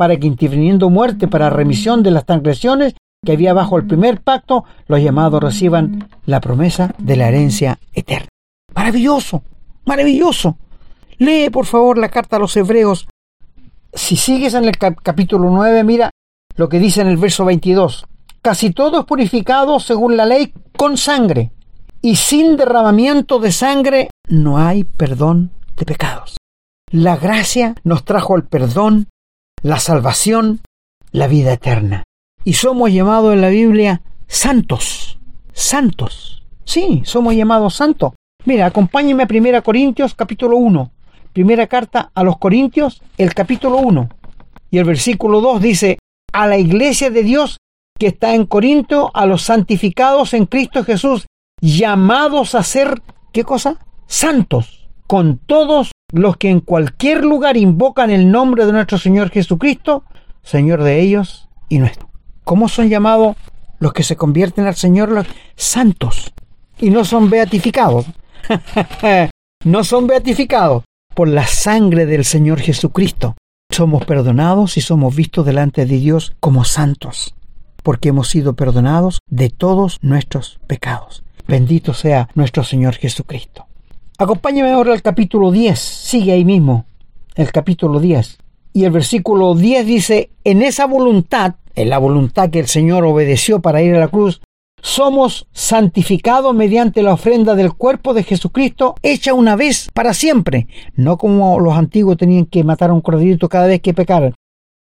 [0.00, 4.64] para que interviniendo muerte para remisión de las transgresiones que había bajo el primer pacto,
[4.86, 8.28] los llamados reciban la promesa de la herencia eterna.
[8.74, 9.42] Maravilloso,
[9.84, 10.56] maravilloso.
[11.18, 13.08] Lee por favor la carta a los hebreos.
[13.92, 16.08] Si sigues en el capítulo 9, mira
[16.56, 18.06] lo que dice en el verso 22.
[18.40, 21.52] Casi todo es purificado según la ley con sangre,
[22.00, 26.38] y sin derramamiento de sangre no hay perdón de pecados.
[26.90, 29.10] La gracia nos trajo el perdón,
[29.62, 30.60] la salvación,
[31.12, 32.04] la vida eterna
[32.44, 35.18] y somos llamados en la Biblia santos.
[35.52, 36.42] Santos.
[36.64, 38.12] Sí, somos llamados santos.
[38.44, 40.90] Mira, acompáñenme a 1 Corintios capítulo 1.
[41.32, 44.08] Primera carta a los Corintios, el capítulo 1.
[44.70, 45.98] Y el versículo 2 dice,
[46.32, 47.58] a la iglesia de Dios
[47.98, 51.26] que está en Corinto, a los santificados en Cristo Jesús,
[51.60, 53.78] llamados a ser, ¿qué cosa?
[54.06, 60.04] Santos, con todos los que en cualquier lugar invocan el nombre de nuestro Señor Jesucristo,
[60.42, 62.10] Señor de ellos y nuestro.
[62.44, 63.36] ¿Cómo son llamados
[63.78, 66.32] los que se convierten al Señor los santos?
[66.78, 68.06] Y no son beatificados.
[69.64, 73.36] no son beatificados por la sangre del Señor Jesucristo.
[73.70, 77.34] Somos perdonados y somos vistos delante de Dios como santos,
[77.82, 81.22] porque hemos sido perdonados de todos nuestros pecados.
[81.46, 83.66] Bendito sea nuestro Señor Jesucristo.
[84.20, 86.84] Acompáñame ahora al capítulo 10, sigue ahí mismo,
[87.36, 88.36] el capítulo 10.
[88.74, 93.60] Y el versículo 10 dice, en esa voluntad en la voluntad que el Señor obedeció
[93.60, 94.42] para ir a la cruz,
[94.82, 101.16] somos santificados mediante la ofrenda del cuerpo de Jesucristo hecha una vez para siempre, no
[101.16, 104.34] como los antiguos tenían que matar a un corderito cada vez que pecaran.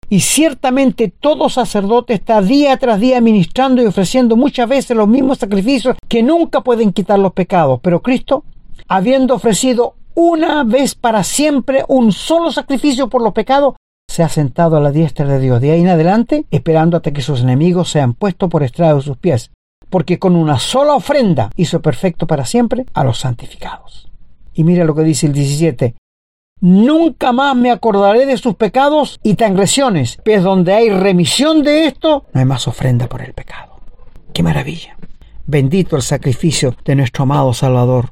[0.10, 5.38] Y ciertamente todo sacerdote está día tras día ministrando y ofreciendo muchas veces los mismos
[5.38, 8.44] sacrificios que nunca pueden quitar los pecados, pero Cristo,
[8.88, 13.76] habiendo ofrecido una vez para siempre un solo sacrificio por los pecados,
[14.10, 15.62] se ha sentado a la diestra de Dios.
[15.62, 19.18] De ahí en adelante, esperando hasta que sus enemigos sean puestos por estrado de sus
[19.18, 19.52] pies.
[19.90, 24.10] Porque con una sola ofrenda hizo perfecto para siempre a los santificados.
[24.54, 25.96] Y mira lo que dice el 17.
[26.62, 32.26] Nunca más me acordaré de sus pecados y transgresiones, pues donde hay remisión de esto,
[32.34, 33.80] no hay más ofrenda por el pecado.
[34.34, 34.98] ¡Qué maravilla!
[35.46, 38.10] Bendito el sacrificio de nuestro amado Salvador,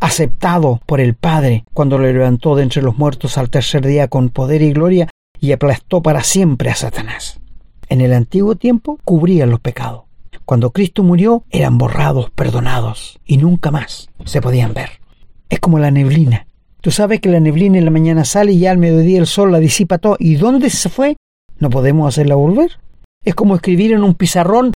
[0.00, 4.28] aceptado por el Padre cuando le levantó de entre los muertos al tercer día con
[4.28, 5.08] poder y gloria
[5.40, 7.40] y aplastó para siempre a Satanás.
[7.88, 10.04] En el antiguo tiempo cubrían los pecados.
[10.44, 15.00] Cuando Cristo murió eran borrados, perdonados y nunca más se podían ver.
[15.48, 16.46] Es como la neblina.
[16.80, 19.58] Tú sabes que la neblina en la mañana sale y al mediodía el sol la
[19.58, 20.16] disipa todo.
[20.18, 21.16] ¿Y dónde se fue?
[21.58, 22.78] No podemos hacerla volver.
[23.24, 24.72] Es como escribir en un pizarrón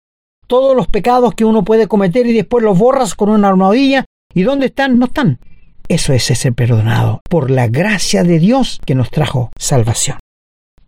[0.46, 4.05] todos los pecados que uno puede cometer y después los borras con una armadilla.
[4.37, 4.99] ¿Y dónde están?
[4.99, 5.38] No están.
[5.88, 10.18] Eso es ser perdonado por la gracia de Dios que nos trajo salvación.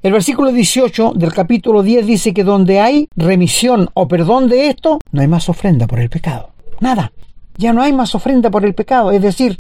[0.03, 4.99] El versículo 18 del capítulo 10 dice que donde hay remisión o perdón de esto,
[5.13, 6.51] no hay más ofrenda por el pecado.
[6.81, 7.11] Nada.
[7.57, 9.13] Ya no hay más ofrenda por el pecado.
[9.13, 9.59] Es decir,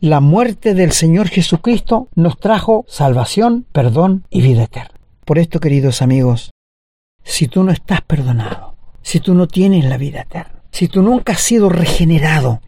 [0.00, 4.98] la muerte del Señor Jesucristo nos trajo salvación, perdón y vida eterna.
[5.24, 6.50] Por esto, queridos amigos,
[7.22, 11.34] si tú no estás perdonado, si tú no tienes la vida eterna, si tú nunca
[11.34, 12.60] has sido regenerado,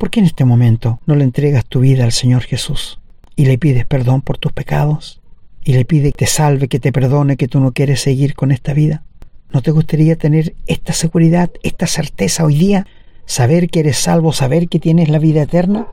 [0.00, 2.98] ¿por qué en este momento no le entregas tu vida al Señor Jesús
[3.36, 5.20] y le pides perdón por tus pecados?
[5.64, 8.50] y le pide que te salve, que te perdone, que tú no quieres seguir con
[8.50, 9.04] esta vida?
[9.52, 12.86] ¿No te gustaría tener esta seguridad, esta certeza hoy día?
[13.26, 15.88] Saber que eres salvo, saber que tienes la vida eterna.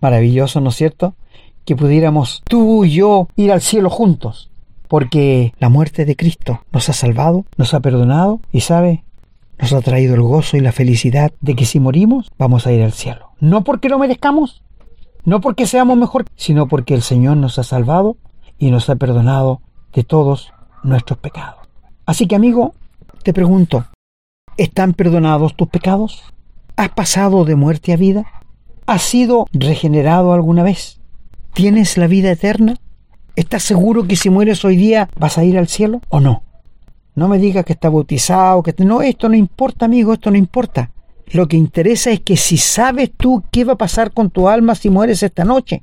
[0.00, 1.14] Maravilloso, ¿no es cierto?
[1.64, 4.50] Que pudiéramos tú y yo ir al cielo juntos,
[4.88, 9.04] porque la muerte de Cristo nos ha salvado, nos ha perdonado y sabe,
[9.58, 12.82] nos ha traído el gozo y la felicidad de que si morimos vamos a ir
[12.82, 13.27] al cielo.
[13.40, 14.62] No porque lo merezcamos,
[15.24, 18.16] no porque seamos mejor, sino porque el Señor nos ha salvado
[18.58, 19.60] y nos ha perdonado
[19.92, 21.68] de todos nuestros pecados.
[22.06, 22.74] Así que amigo,
[23.22, 23.84] te pregunto,
[24.56, 26.24] ¿están perdonados tus pecados?
[26.76, 28.24] ¿Has pasado de muerte a vida?
[28.86, 31.00] ¿Has sido regenerado alguna vez?
[31.52, 32.76] ¿Tienes la vida eterna?
[33.36, 36.42] ¿Estás seguro que si mueres hoy día vas a ir al cielo o no?
[37.14, 40.90] No me digas que está bautizado, que no, esto no importa, amigo, esto no importa.
[41.32, 44.74] Lo que interesa es que si sabes tú qué va a pasar con tu alma
[44.74, 45.82] si mueres esta noche,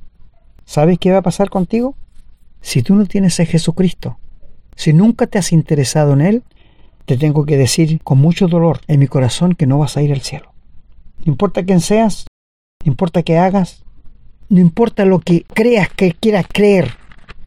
[0.66, 1.96] ¿sabes qué va a pasar contigo?
[2.62, 4.18] Si tú no tienes a Jesucristo,
[4.76, 6.44] si nunca te has interesado en Él,
[7.06, 10.12] te tengo que decir con mucho dolor en mi corazón que no vas a ir
[10.12, 10.52] al cielo.
[11.24, 12.26] No importa quién seas,
[12.84, 13.84] no importa qué hagas,
[14.50, 16.96] no importa lo que creas que quieras creer.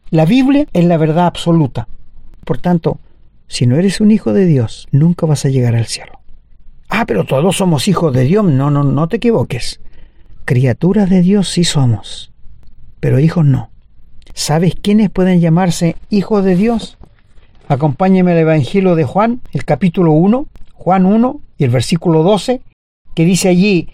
[0.09, 1.87] La Biblia es la verdad absoluta.
[2.45, 2.99] Por tanto,
[3.47, 6.18] si no eres un hijo de Dios, nunca vas a llegar al cielo.
[6.89, 8.43] Ah, pero todos somos hijos de Dios.
[8.43, 9.79] No, no, no te equivoques.
[10.45, 12.31] Criaturas de Dios sí somos,
[12.99, 13.69] pero hijos no.
[14.33, 16.97] ¿Sabes quiénes pueden llamarse hijos de Dios?
[17.67, 22.61] Acompáñeme al Evangelio de Juan, el capítulo 1, Juan 1 y el versículo 12,
[23.13, 23.89] que dice allí,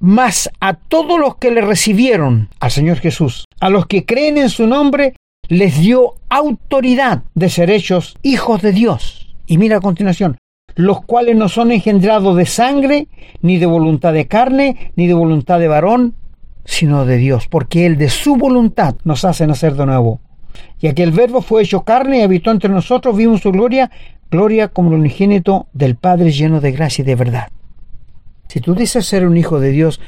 [0.00, 4.48] mas a todos los que le recibieron al Señor Jesús, a los que creen en
[4.48, 5.14] su nombre,
[5.48, 9.34] les dio autoridad de ser hechos hijos de Dios.
[9.46, 10.38] Y mira a continuación,
[10.78, 13.08] los cuales no son engendrados de sangre,
[13.42, 16.14] ni de voluntad de carne, ni de voluntad de varón,
[16.64, 20.20] sino de Dios, porque Él de su voluntad nos hace nacer de nuevo.
[20.80, 23.90] Y aquel verbo fue hecho carne y habitó entre nosotros, vimos su gloria,
[24.30, 27.48] gloria como el unigénito del Padre lleno de gracia y de verdad.
[28.46, 30.00] Si tú dices ser un hijo de Dios,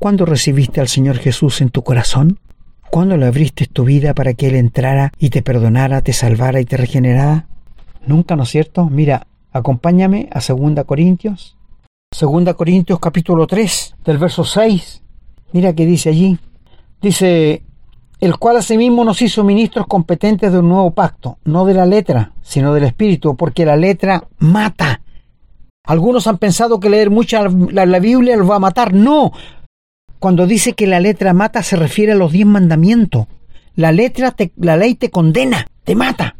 [0.00, 2.40] ¿cuándo recibiste al Señor Jesús en tu corazón?
[2.90, 6.64] ¿Cuándo le abriste tu vida para que Él entrara y te perdonara, te salvara y
[6.64, 7.46] te regenerara?
[8.04, 8.90] Nunca, ¿no es cierto?
[8.90, 11.56] Mira, acompáñame a 2 Corintios.
[12.18, 15.02] 2 Corintios capítulo 3, del verso 6.
[15.52, 16.38] Mira que dice allí.
[17.00, 17.62] Dice,
[18.20, 22.32] el cual asimismo nos hizo ministros competentes de un nuevo pacto, no de la letra,
[22.42, 25.02] sino del espíritu, porque la letra mata,
[25.84, 28.92] algunos han pensado que leer mucha la, Biblia los va a matar.
[28.92, 29.32] No.
[30.18, 33.26] Cuando dice que la letra mata se refiere a los diez mandamientos.
[33.74, 36.36] La letra, la ley te condena, te mata.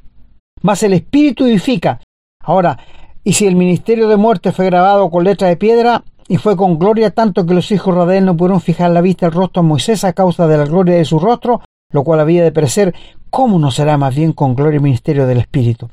[0.61, 2.01] Mas el espíritu edifica.
[2.49, 2.79] Ahora,
[3.25, 6.79] y si el ministerio de muerte fue grabado con letra de piedra y fue con
[6.79, 9.69] gloria tanto que los hijos de él no pudieron fijar la vista al rostro de
[9.69, 11.61] Moisés a causa de la gloria de su rostro,
[11.93, 12.95] lo cual había de perecer,
[13.29, 15.91] ¿cómo no será más bien con gloria el ministerio del espíritu?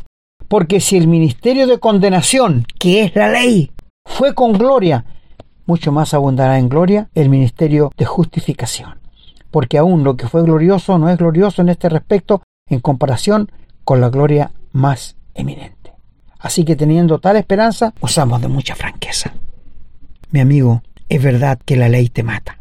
[0.47, 3.71] Porque si el ministerio de condenación, que es la ley,
[4.05, 5.03] fue con gloria,
[5.65, 9.01] mucho más abundará en gloria el ministerio de justificación.
[9.51, 13.51] Porque aún lo que fue glorioso no es glorioso en este respecto en comparación
[13.83, 15.84] con la gloria más eminente.
[16.45, 19.33] Así que teniendo tal esperanza, usamos de mucha franqueza.
[20.29, 22.59] Mi amigo, es verdad que la ley te mata.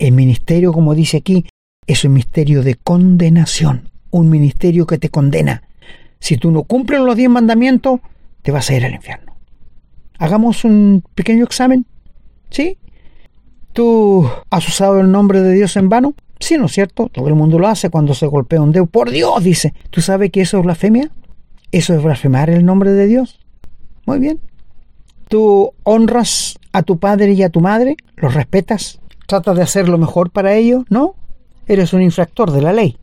[0.00, 1.46] El ministerio, como dice aquí,
[1.86, 5.62] es un ministerio de condenación, un ministerio que te condena,
[6.18, 8.00] si tú no cumples los diez mandamientos,
[8.42, 9.36] te vas a ir al infierno.
[10.18, 11.86] Hagamos un pequeño examen.
[12.50, 12.78] ¿Sí?
[13.72, 16.14] ¿Tú has usado el nombre de Dios en vano?
[16.40, 17.08] Sí, ¿no es cierto?
[17.12, 18.86] Todo el mundo lo hace cuando se golpea un dedo.
[18.86, 19.72] Por Dios, dice.
[19.90, 21.12] ¿Tú sabes que eso es blasfemia?
[21.72, 23.38] ¿Eso es blasfemar el nombre de Dios?
[24.06, 24.40] Muy bien.
[25.28, 27.96] ¿Tú honras a tu padre y a tu madre?
[28.16, 29.00] ¿Los respetas?
[29.26, 30.84] ¿Tratas de hacer lo mejor para ellos?
[30.88, 31.14] ¿No?
[31.68, 32.98] Eres un infractor de la ley.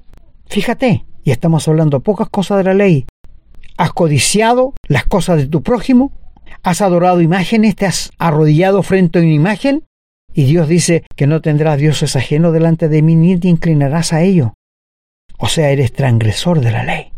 [0.48, 3.06] Fíjate, y estamos hablando pocas cosas de la ley.
[3.78, 6.12] ¿Has codiciado las cosas de tu prójimo?
[6.64, 7.76] ¿Has adorado imágenes?
[7.76, 9.84] ¿Te has arrodillado frente a una imagen?
[10.34, 14.22] Y Dios dice que no tendrás dioses ajenos delante de mí ni te inclinarás a
[14.24, 14.54] ello.
[15.38, 17.12] O sea, eres transgresor de la ley.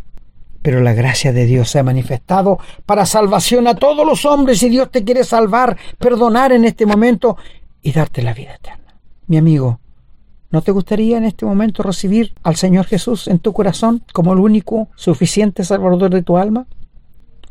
[0.61, 4.69] Pero la gracia de Dios se ha manifestado para salvación a todos los hombres y
[4.69, 7.37] Dios te quiere salvar, perdonar en este momento
[7.81, 8.99] y darte la vida eterna.
[9.27, 9.79] Mi amigo,
[10.51, 14.39] ¿No te gustaría en este momento recibir al Señor Jesús en tu corazón como el
[14.39, 16.65] único suficiente salvador de tu alma?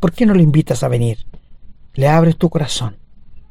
[0.01, 1.19] ¿Por qué no le invitas a venir?
[1.95, 2.97] Le abres tu corazón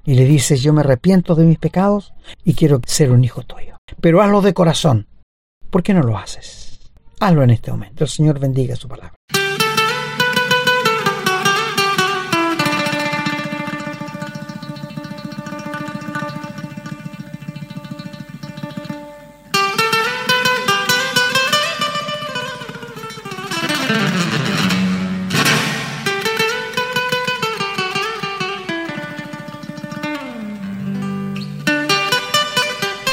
[0.04, 3.78] y le dices yo me arrepiento de mis pecados y quiero ser un hijo tuyo.
[4.02, 5.08] Pero hazlo de corazón.
[5.70, 6.92] ¿Por qué no lo haces?
[7.22, 8.04] Hazlo en este momento.
[8.04, 9.16] El Señor bendiga su palabra.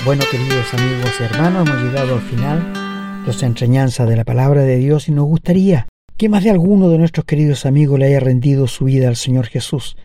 [0.04, 4.60] Bueno, queridos amigos y hermanos, hemos llegado al final de esta enseñanza de la palabra
[4.60, 5.88] de Dios y nos gustaría
[6.18, 9.46] que más de alguno de nuestros queridos amigos le haya rendido su vida al Señor
[9.46, 9.96] Jesús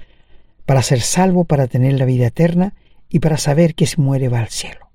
[0.66, 2.76] para ser salvo, para tener la vida eterna
[3.10, 4.89] y para saber que si muere va al cielo.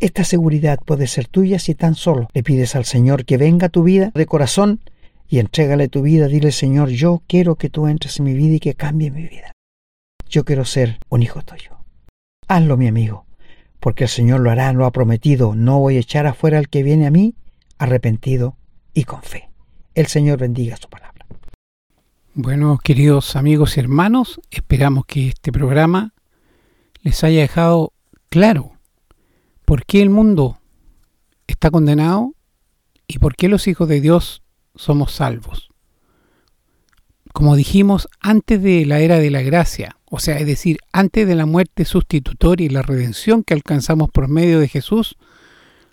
[0.00, 3.84] Esta seguridad puede ser tuya si tan solo le pides al Señor que venga tu
[3.84, 4.80] vida de corazón
[5.28, 6.26] y entrégale tu vida.
[6.26, 9.52] Dile, Señor, yo quiero que tú entres en mi vida y que cambie mi vida.
[10.28, 11.78] Yo quiero ser un hijo tuyo.
[12.48, 13.27] Hazlo, mi amigo
[13.80, 15.54] porque el Señor lo hará, lo ha prometido.
[15.54, 17.34] No voy a echar afuera al que viene a mí
[17.78, 18.56] arrepentido
[18.94, 19.48] y con fe.
[19.94, 21.26] El Señor bendiga su palabra.
[22.34, 26.14] Bueno, queridos amigos y hermanos, esperamos que este programa
[27.02, 27.92] les haya dejado
[28.28, 28.72] claro
[29.64, 30.58] por qué el mundo
[31.46, 32.34] está condenado
[33.06, 34.42] y por qué los hijos de Dios
[34.74, 35.68] somos salvos.
[37.38, 41.36] Como dijimos, antes de la era de la gracia, o sea, es decir, antes de
[41.36, 45.16] la muerte sustitutoria y la redención que alcanzamos por medio de Jesús,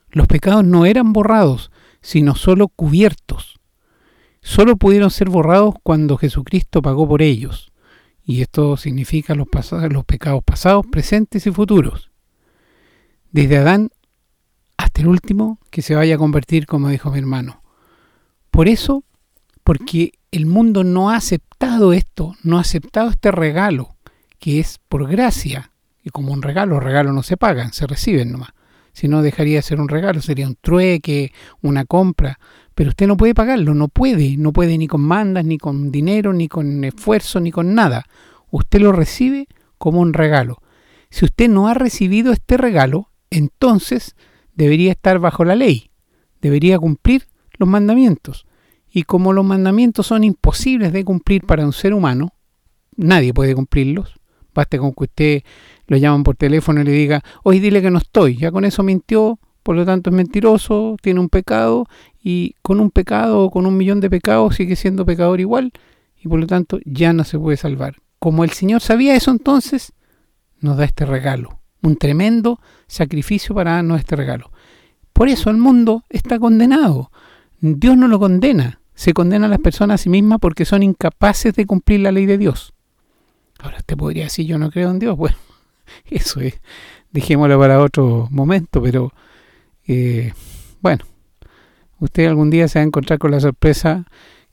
[0.10, 1.70] los pecados no eran borrados,
[2.02, 3.60] sino solo cubiertos.
[4.42, 7.72] Solo pudieron ser borrados cuando Jesucristo pagó por ellos.
[8.24, 9.48] Y esto significa los,
[9.92, 12.10] los pecados pasados, presentes y futuros.
[13.32, 13.92] Desde Adán
[14.78, 17.62] hasta el último que se vaya a convertir, como dijo mi hermano.
[18.50, 19.04] Por eso,
[19.66, 23.96] porque el mundo no ha aceptado esto, no ha aceptado este regalo,
[24.38, 25.72] que es por gracia,
[26.04, 28.52] y como un regalo, los regalos no se pagan, se reciben nomás.
[28.94, 32.40] Si no, dejaría de ser un regalo, sería un trueque, una compra.
[32.76, 36.32] Pero usted no puede pagarlo, no puede, no puede ni con mandas, ni con dinero,
[36.32, 38.06] ni con esfuerzo, ni con nada.
[38.52, 39.48] Usted lo recibe
[39.80, 40.62] como un regalo.
[41.10, 44.16] Si usted no ha recibido este regalo, entonces
[44.54, 45.90] debería estar bajo la ley,
[46.40, 48.46] debería cumplir los mandamientos.
[48.96, 52.30] Y como los mandamientos son imposibles de cumplir para un ser humano,
[52.96, 54.14] nadie puede cumplirlos.
[54.54, 55.44] Basta con que usted
[55.88, 58.84] lo llaman por teléfono y le diga, hoy dile que no estoy, ya con eso
[58.84, 61.88] mintió, por lo tanto es mentiroso, tiene un pecado
[62.24, 65.74] y con un pecado o con un millón de pecados sigue siendo pecador igual
[66.16, 67.98] y por lo tanto ya no se puede salvar.
[68.18, 69.92] Como el Señor sabía eso entonces,
[70.62, 74.52] nos da este regalo, un tremendo sacrificio para darnos este regalo.
[75.12, 77.12] Por eso el mundo está condenado.
[77.60, 81.54] Dios no lo condena, se condena a las personas a sí mismas porque son incapaces
[81.54, 82.74] de cumplir la ley de Dios.
[83.60, 85.18] Ahora usted podría decir, yo no creo en Dios.
[85.26, 85.38] Bueno,
[86.06, 86.60] eso es,
[87.12, 89.14] dejémoslo para otro momento, pero
[89.88, 90.34] eh,
[90.82, 91.06] bueno,
[92.00, 94.06] usted algún día se va a encontrar con la sorpresa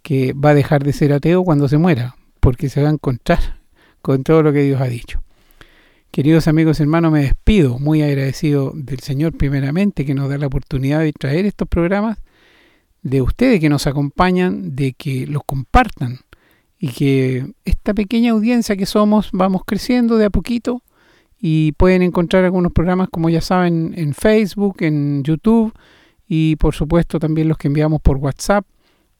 [0.02, 3.60] que va a dejar de ser ateo cuando se muera, porque se va a encontrar
[4.02, 5.22] con todo lo que Dios ha dicho.
[6.10, 10.48] Queridos amigos y hermanos, me despido, muy agradecido del Señor primeramente que nos da la
[10.48, 12.18] oportunidad de traer estos programas,
[13.02, 16.20] de ustedes que nos acompañan, de que los compartan
[16.78, 20.82] y que esta pequeña audiencia que somos vamos creciendo de a poquito
[21.38, 25.72] y pueden encontrar algunos programas como ya saben en Facebook, en YouTube
[26.26, 28.64] y por supuesto también los que enviamos por WhatsApp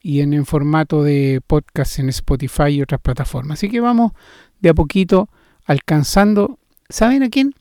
[0.01, 3.59] y en, en formato de podcast en Spotify y otras plataformas.
[3.59, 4.13] Así que vamos
[4.61, 5.29] de a poquito
[5.65, 6.59] alcanzando,
[6.89, 7.55] ¿saben a quién?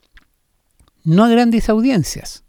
[1.03, 2.43] No a grandes audiencias.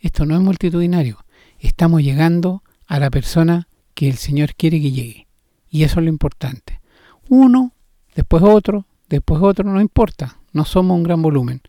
[0.00, 1.24] Esto no es multitudinario.
[1.58, 2.61] Estamos llegando
[2.92, 5.26] a la persona que el Señor quiere que llegue.
[5.70, 6.82] Y eso es lo importante
[7.28, 7.72] uno,
[8.14, 11.62] después otro, después otro, no importa, no somos un gran volumen.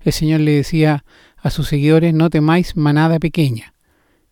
[0.00, 1.04] El Señor le decía
[1.36, 3.74] a sus seguidores, no temáis manada pequeña.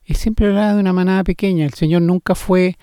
[0.04, 2.78] Él siempre hablaba de una manada pequeña, el Señor nunca fue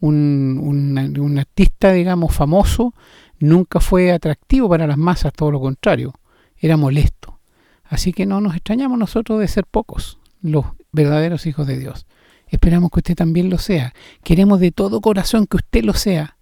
[0.00, 2.92] un, un, artista, digamos, famoso,
[3.38, 6.12] nunca fue atractivo para las masas, todo lo contrario,
[6.58, 7.38] era molesto.
[7.84, 12.06] Así que no nos extrañamos nosotros de ser pocos, los verdaderos hijos de Dios.
[12.46, 13.92] Esperamos que usted también lo sea.
[14.22, 16.36] Queremos de todo corazón que usted lo sea,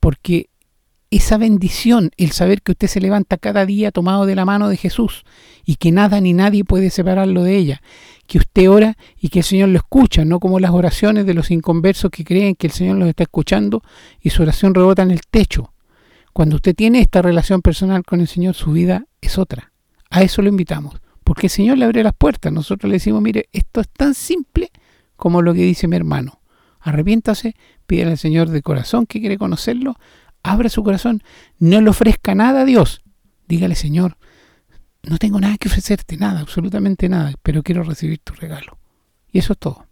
[0.00, 0.50] porque
[1.10, 4.76] esa bendición, el saber que usted se levanta cada día tomado de la mano de
[4.76, 5.24] Jesús
[5.64, 7.82] y que nada ni nadie puede separarlo de ella,
[8.26, 11.50] que usted ora y que el Señor lo escucha, no como las oraciones de los
[11.50, 13.82] inconversos que creen que el Señor los está escuchando
[14.20, 15.72] y su oración rebota en el techo.
[16.32, 19.72] Cuando usted tiene esta relación personal con el Señor, su vida es otra.
[20.10, 22.52] A eso lo invitamos, porque el Señor le abre las puertas.
[22.52, 24.70] Nosotros le decimos, mire, esto es tan simple
[25.16, 26.40] como lo que dice mi hermano.
[26.80, 27.56] Arrepiéntase,
[27.86, 29.96] pídele al Señor de corazón que quiere conocerlo,
[30.42, 31.22] abra su corazón,
[31.58, 33.02] no le ofrezca nada a Dios.
[33.48, 34.16] Dígale, Señor,
[35.02, 38.78] no tengo nada que ofrecerte, nada, absolutamente nada, pero quiero recibir tu regalo.
[39.32, 39.86] Y eso es todo.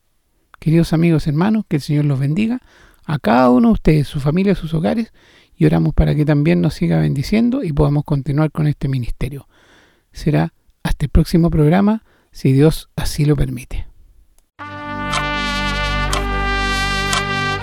[0.59, 2.61] Queridos amigos, hermanos, que el Señor los bendiga
[3.05, 5.13] a cada uno de ustedes, su familia, sus hogares,
[5.57, 9.47] y oramos para que también nos siga bendiciendo y podamos continuar con este ministerio.
[10.13, 10.53] Será
[10.83, 12.03] hasta el próximo programa,
[12.33, 13.87] si Dios así lo permite.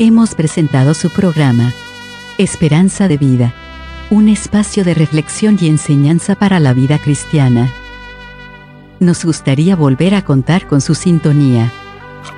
[0.03, 1.73] Hemos presentado su programa
[2.39, 3.53] Esperanza de Vida.
[4.09, 7.71] Un espacio de reflexión y enseñanza para la vida cristiana.
[8.99, 11.71] Nos gustaría volver a contar con su sintonía.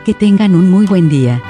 [0.03, 1.41] Que tengan un muy buen día.